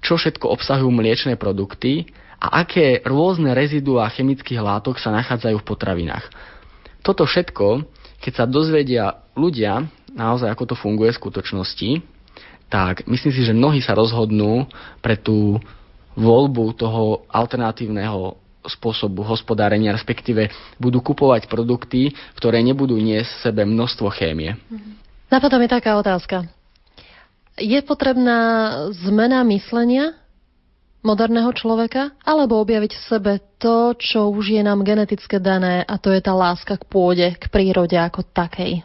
[0.00, 2.08] čo všetko obsahujú mliečne produkty
[2.40, 6.24] a aké rôzne reziduá chemických látok sa nachádzajú v potravinách.
[7.04, 7.84] Toto všetko,
[8.20, 9.04] keď sa dozvedia
[9.36, 9.84] ľudia,
[10.14, 11.90] naozaj ako to funguje v skutočnosti,
[12.70, 14.70] tak myslím si, že mnohí sa rozhodnú
[15.02, 15.58] pre tú
[16.14, 24.54] voľbu toho alternatívneho spôsobu hospodárenia, respektíve budú kupovať produkty, ktoré nebudú niesť sebe množstvo chémie.
[25.32, 26.44] Napadá mi taká otázka.
[27.56, 30.14] Je potrebná zmena myslenia
[31.00, 36.12] moderného človeka, alebo objaviť v sebe to, čo už je nám genetické dané, a to
[36.12, 38.84] je tá láska k pôde, k prírode ako takej?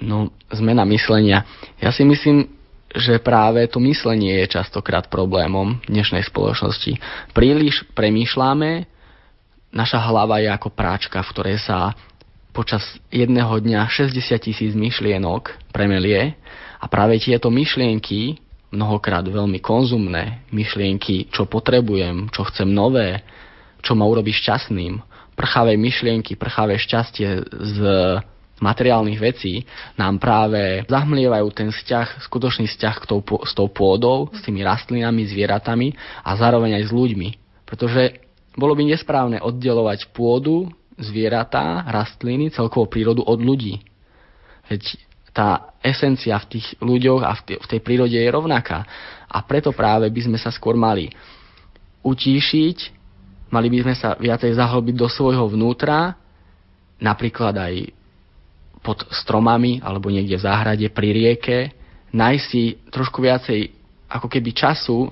[0.00, 1.48] No, zmena myslenia.
[1.80, 2.52] Ja si myslím,
[2.92, 6.96] že práve to myslenie je častokrát problémom dnešnej spoločnosti.
[7.32, 8.88] Príliš premýšľame,
[9.72, 11.92] naša hlava je ako práčka, v ktorej sa
[12.56, 16.40] počas jedného dňa 60 tisíc myšlienok premelie
[16.80, 18.40] a práve tieto myšlienky,
[18.72, 23.20] mnohokrát veľmi konzumné myšlienky, čo potrebujem, čo chcem nové,
[23.84, 25.04] čo ma urobí šťastným,
[25.36, 27.78] prchavé myšlienky, prchavé šťastie z
[28.56, 29.68] materiálnych vecí
[30.00, 35.92] nám práve zahmlievajú ten vzťah, skutočný vzťah tou, s tou pôdou, s tými rastlinami, zvieratami
[36.24, 37.28] a zároveň aj s ľuďmi.
[37.68, 38.22] Pretože
[38.56, 43.84] bolo by nesprávne oddelovať pôdu, zvieratá, rastliny, celkovú prírodu od ľudí.
[44.72, 44.96] Veď
[45.36, 48.88] tá esencia v tých ľuďoch a v tej prírode je rovnaká.
[49.28, 51.12] A preto práve by sme sa skôr mali
[52.00, 52.78] utíšiť,
[53.52, 56.16] mali by sme sa viacej zahlbiť do svojho vnútra,
[56.96, 57.74] napríklad aj
[58.82, 61.58] pod stromami alebo niekde v záhrade pri rieke,
[62.14, 63.72] nájsť si trošku viacej
[64.06, 65.10] ako keby času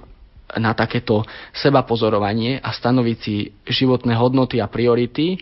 [0.54, 5.40] na takéto seba pozorovanie a stanoviť si životné hodnoty a priority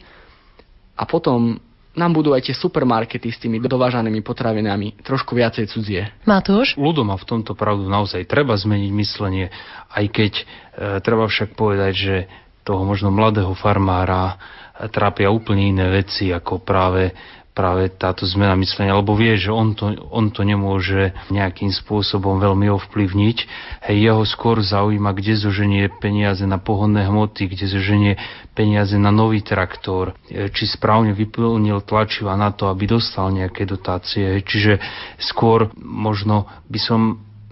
[0.97, 1.61] a potom
[1.93, 6.09] nám budú aj tie supermarkety s tými dovážanými potravinami trošku viacej cudzie.
[6.25, 6.81] Matúš?
[6.81, 8.25] Ľudo má v tomto pravdu naozaj.
[8.25, 9.53] Treba zmeniť myslenie,
[9.93, 10.45] aj keď e,
[11.05, 12.17] treba však povedať, že
[12.65, 14.41] toho možno mladého farmára
[14.89, 17.13] trápia úplne iné veci, ako práve
[17.53, 22.73] práve táto zmena myslenia, lebo vie, že on to, on to nemôže nejakým spôsobom veľmi
[22.73, 23.39] ovplyvniť.
[23.89, 28.13] Hej, jeho skôr zaujíma, kde zoženie peniaze na pohodné hmoty, kde zoženie
[28.57, 34.41] peniaze na nový traktor, e, či správne vyplnil tlačiva na to, aby dostal nejaké dotácie.
[34.41, 34.81] Čiže
[35.21, 37.01] skôr možno by som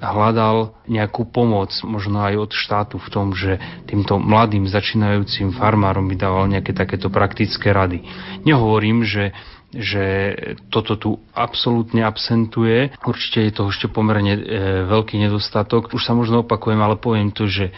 [0.01, 6.17] hľadal nejakú pomoc, možno aj od štátu v tom, že týmto mladým začínajúcim farmárom by
[6.17, 8.01] dával nejaké takéto praktické rady.
[8.49, 9.37] Nehovorím, že
[9.71, 10.35] že
[10.69, 12.91] toto tu absolútne absentuje.
[13.07, 14.43] Určite je toho ešte pomerne e,
[14.87, 15.95] veľký nedostatok.
[15.95, 17.71] Už sa možno opakujem, ale poviem to, že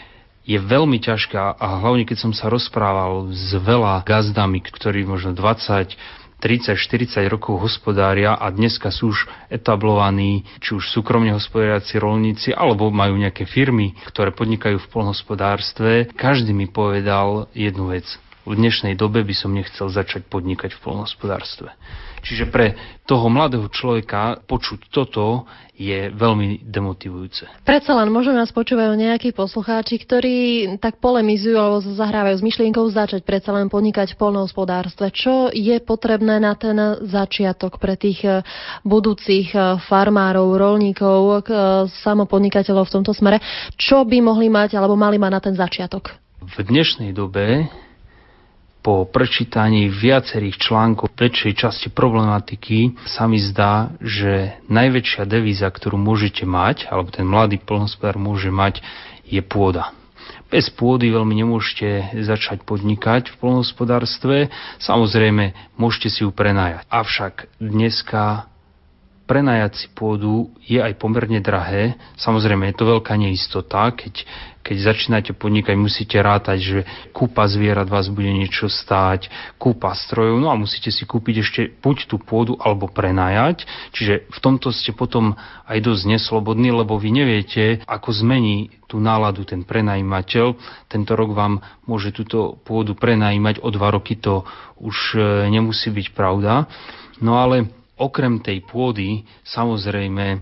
[0.43, 5.95] je veľmi ťažké a hlavne keď som sa rozprával s veľa gazdami, ktorí možno 20,
[6.43, 12.91] 30, 40 rokov hospodária a dneska sú už etablovaní, či už súkromne hospodáriaci rolníci, alebo
[12.91, 16.11] majú nejaké firmy, ktoré podnikajú v polnohospodárstve.
[16.11, 18.03] Každý mi povedal jednu vec
[18.43, 21.71] v dnešnej dobe by som nechcel začať podnikať v polnohospodárstve.
[22.23, 25.43] Čiže pre toho mladého človeka počuť toto
[25.75, 27.67] je veľmi demotivujúce.
[27.67, 30.37] Predsa len možno nás počúvajú nejakí poslucháči, ktorí
[30.79, 35.11] tak polemizujú alebo zahrávajú s myšlienkou začať predsa len podnikať v polnohospodárstve.
[35.11, 38.39] Čo je potrebné na ten začiatok pre tých eh,
[38.87, 41.43] budúcich eh, farmárov, rolníkov, eh,
[42.07, 43.43] samopodnikateľov v tomto smere?
[43.75, 46.15] Čo by mohli mať alebo mali mať na ten začiatok?
[46.43, 47.67] V dnešnej dobe
[48.83, 56.43] po prečítaní viacerých článkov väčšej časti problematiky sa mi zdá, že najväčšia devíza, ktorú môžete
[56.43, 58.83] mať, alebo ten mladý plnospodár môže mať,
[59.23, 59.95] je pôda.
[60.51, 64.53] Bez pôdy veľmi nemôžete začať podnikať v polnohospodárstve.
[64.77, 66.85] Samozrejme, môžete si ju prenajať.
[66.93, 68.52] Avšak dneska
[69.23, 71.95] prenajať si pôdu je aj pomerne drahé.
[72.19, 73.87] Samozrejme, je to veľká neistota.
[73.95, 74.27] Keď,
[74.59, 76.79] keď začínate podnikať, musíte rátať, že
[77.15, 82.11] kúpa zvierat vás bude niečo stáť, kúpa strojov, no a musíte si kúpiť ešte buď
[82.11, 83.63] tú pôdu alebo prenajať.
[83.95, 85.35] Čiže v tomto ste potom
[85.67, 90.53] aj dosť neslobodní, lebo vy neviete, ako zmení tú náladu ten prenajímateľ.
[90.91, 94.43] Tento rok vám môže túto pôdu prenajímať, o dva roky to
[94.77, 95.19] už e,
[95.49, 96.67] nemusí byť pravda.
[97.23, 100.39] No ale okrem tej pôdy samozrejme e,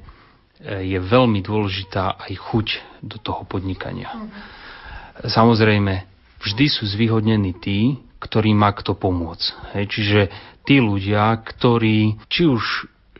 [0.88, 2.68] je veľmi dôležitá aj chuť
[3.04, 4.10] do toho podnikania.
[5.22, 6.08] Samozrejme,
[6.42, 9.78] vždy sú zvýhodnení tí, ktorí má kto pomôcť.
[9.78, 10.20] Hej, čiže
[10.66, 12.64] tí ľudia, ktorí či už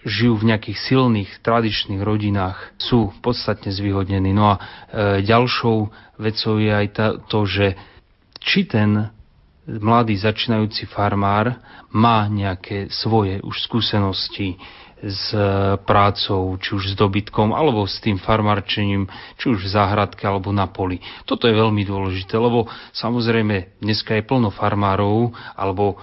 [0.02, 4.34] žijú v nejakých silných tradičných rodinách, sú podstatne zvýhodnení.
[4.34, 4.62] No a e,
[5.22, 5.78] ďalšou
[6.18, 7.78] vecou je aj ta, to, že
[8.42, 9.14] či ten
[9.66, 11.54] mladý začínajúci farmár
[11.92, 14.56] má nejaké svoje už skúsenosti
[15.02, 15.34] s
[15.84, 20.70] prácou, či už s dobytkom, alebo s tým farmárčením, či už v záhradke, alebo na
[20.70, 21.02] poli.
[21.26, 25.98] Toto je veľmi dôležité, lebo samozrejme dneska je plno farmárov, alebo,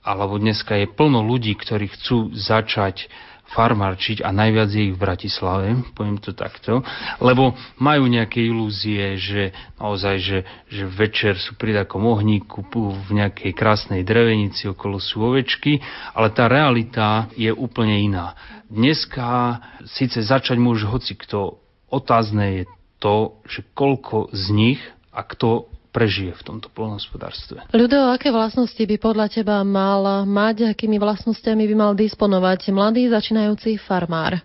[0.00, 3.12] alebo dneska je plno ľudí, ktorí chcú začať
[3.48, 6.84] farmarčiť a najviac je ich v Bratislave, poviem to takto,
[7.24, 10.38] lebo majú nejaké ilúzie, že naozaj, že,
[10.68, 12.60] že večer sú pri takom ohníku
[13.08, 15.80] v nejakej krásnej drevenici, okolo sú ovečky,
[16.12, 18.36] ale tá realita je úplne iná.
[18.68, 21.56] Dneska síce začať môže hoci kto,
[21.88, 22.64] otázne je
[23.00, 27.64] to, že koľko z nich a kto prežije v tomto polnohospodárstve.
[27.72, 33.80] Ľudo, aké vlastnosti by podľa teba mal mať, akými vlastnosťami by mal disponovať mladý začínajúci
[33.80, 34.40] farmár?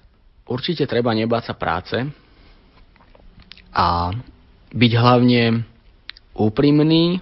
[0.47, 1.95] Určite treba nebáť sa práce
[3.73, 4.11] a
[4.73, 5.63] byť hlavne
[6.35, 7.21] úprimný,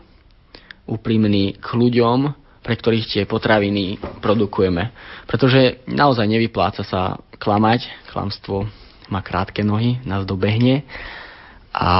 [0.87, 2.19] úprimný k ľuďom,
[2.61, 4.93] pre ktorých tie potraviny produkujeme.
[5.25, 8.69] Pretože naozaj nevypláca sa klamať, klamstvo
[9.09, 10.85] má krátke nohy, nás dobehne
[11.73, 11.91] a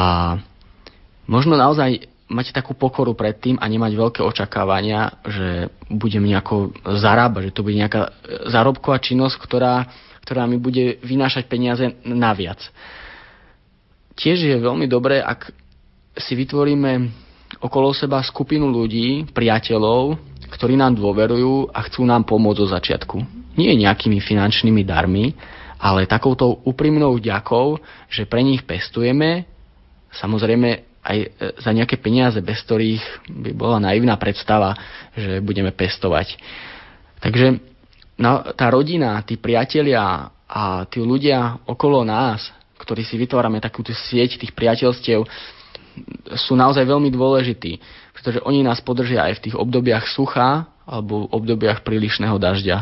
[1.26, 7.52] možno naozaj mať takú pokoru pred tým a nemať veľké očakávania, že budem nejako zarábať,
[7.52, 8.12] že to bude nejaká e,
[8.48, 9.92] zárobková činnosť, ktorá,
[10.24, 12.64] ktorá mi bude vynášať peniaze naviac.
[14.16, 15.52] Tiež je veľmi dobré, ak
[16.16, 17.12] si vytvoríme
[17.60, 20.16] okolo seba skupinu ľudí, priateľov,
[20.52, 23.18] ktorí nám dôverujú a chcú nám pomôcť zo začiatku.
[23.60, 25.36] Nie nejakými finančnými darmi,
[25.82, 29.50] ale takouto úprimnou vďakou, že pre nich pestujeme,
[30.14, 31.28] samozrejme aj e,
[31.58, 34.78] za nejaké peniaze, bez ktorých by bola naivná predstava,
[35.18, 36.38] že budeme pestovať.
[37.22, 37.58] Takže
[38.22, 42.50] no, tá rodina, tí priatelia a tí ľudia okolo nás,
[42.82, 45.26] ktorí si vytvárame takúto sieť tých priateľstiev,
[46.40, 47.78] sú naozaj veľmi dôležití,
[48.16, 52.78] pretože oni nás podržia aj v tých obdobiach sucha alebo v obdobiach prílišného dažďa.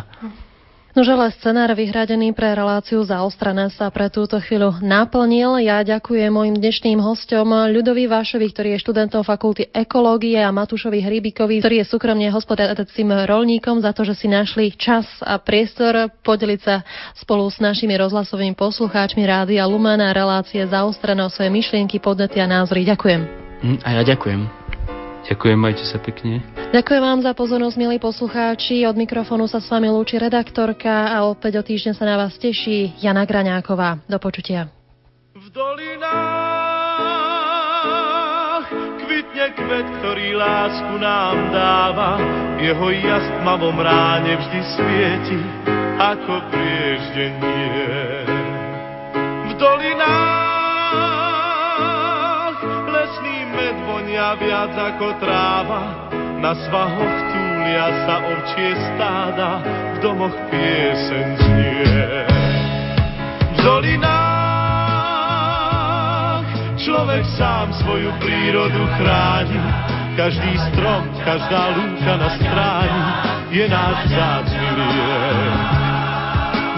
[0.98, 5.62] No žele scenár vyhradený pre reláciu zaostrané sa pre túto chvíľu naplnil.
[5.62, 11.62] Ja ďakujem mojim dnešným hostom Ľudovi Vášovi, ktorý je študentom fakulty ekológie a Matúšovi Hrybikovi,
[11.62, 16.82] ktorý je súkromne hospodáracím rolníkom za to, že si našli čas a priestor podeliť sa
[17.14, 22.82] spolu s našimi rozhlasovými poslucháčmi Rádia Lumana relácie zaostrené o svoje myšlienky, podnety a názory.
[22.90, 23.22] Ďakujem.
[23.62, 24.59] Hm, a ja ďakujem.
[25.30, 26.42] Ďakujem, majte sa pekne.
[26.74, 28.90] Ďakujem vám za pozornosť, milí poslucháči.
[28.90, 32.98] Od mikrofónu sa s vami lúči redaktorka a opäť o týždeň sa na vás teší
[32.98, 34.02] Jana Graňáková.
[34.10, 34.74] Do počutia.
[35.38, 36.90] V dolinách
[39.06, 42.18] kvitne kvet, ktorý lásku nám dáva.
[42.58, 45.38] Jeho jas v tmavom ráne vždy svieti
[46.02, 48.26] ako prieždenie.
[49.46, 50.29] V dolinách
[54.38, 59.64] viac ako tráva, na svahoch túlia sa ovčie stáda,
[59.96, 62.28] v domoch pieseň znie.
[63.56, 64.20] V dolinách
[66.78, 69.60] človek sám svoju prírodu chráni,
[70.20, 73.04] každý strom, každá lúka na stráni
[73.50, 75.64] je náš vzácný liek.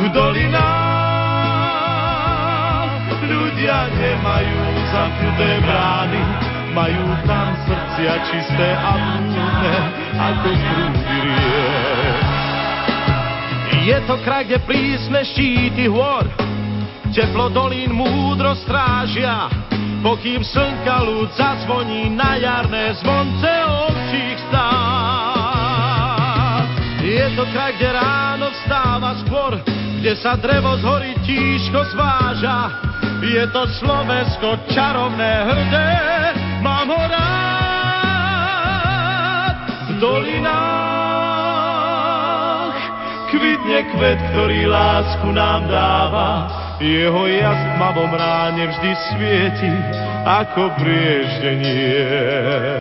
[0.02, 0.62] V dolinách
[3.28, 9.76] ľudia nemajú zamknuté brány, majú tam srdcia čisté a múdne
[10.15, 12.26] ako prúdy riek.
[13.82, 16.30] Je to kraj, kde prísne štíty hôr,
[17.11, 19.49] teplo dolín múdro strážia,
[20.05, 23.51] pokým slnka ľud zazvoní na jarné zvonce
[23.89, 25.51] ovčích stád.
[27.01, 29.57] Je to kraj, kde ráno vstáva skôr,
[29.99, 32.69] kde sa drevo z hory tížko zváža.
[33.22, 35.89] Je to Slovensko čarovné hrdé,
[36.82, 38.41] mám ho rád
[39.86, 40.41] v dolinách.
[43.29, 46.49] Kvitne kvet, ktorý lásku nám dáva,
[46.82, 47.77] jeho jas v
[48.17, 49.69] ráne vždy svieti
[50.25, 52.01] ako prieždenie.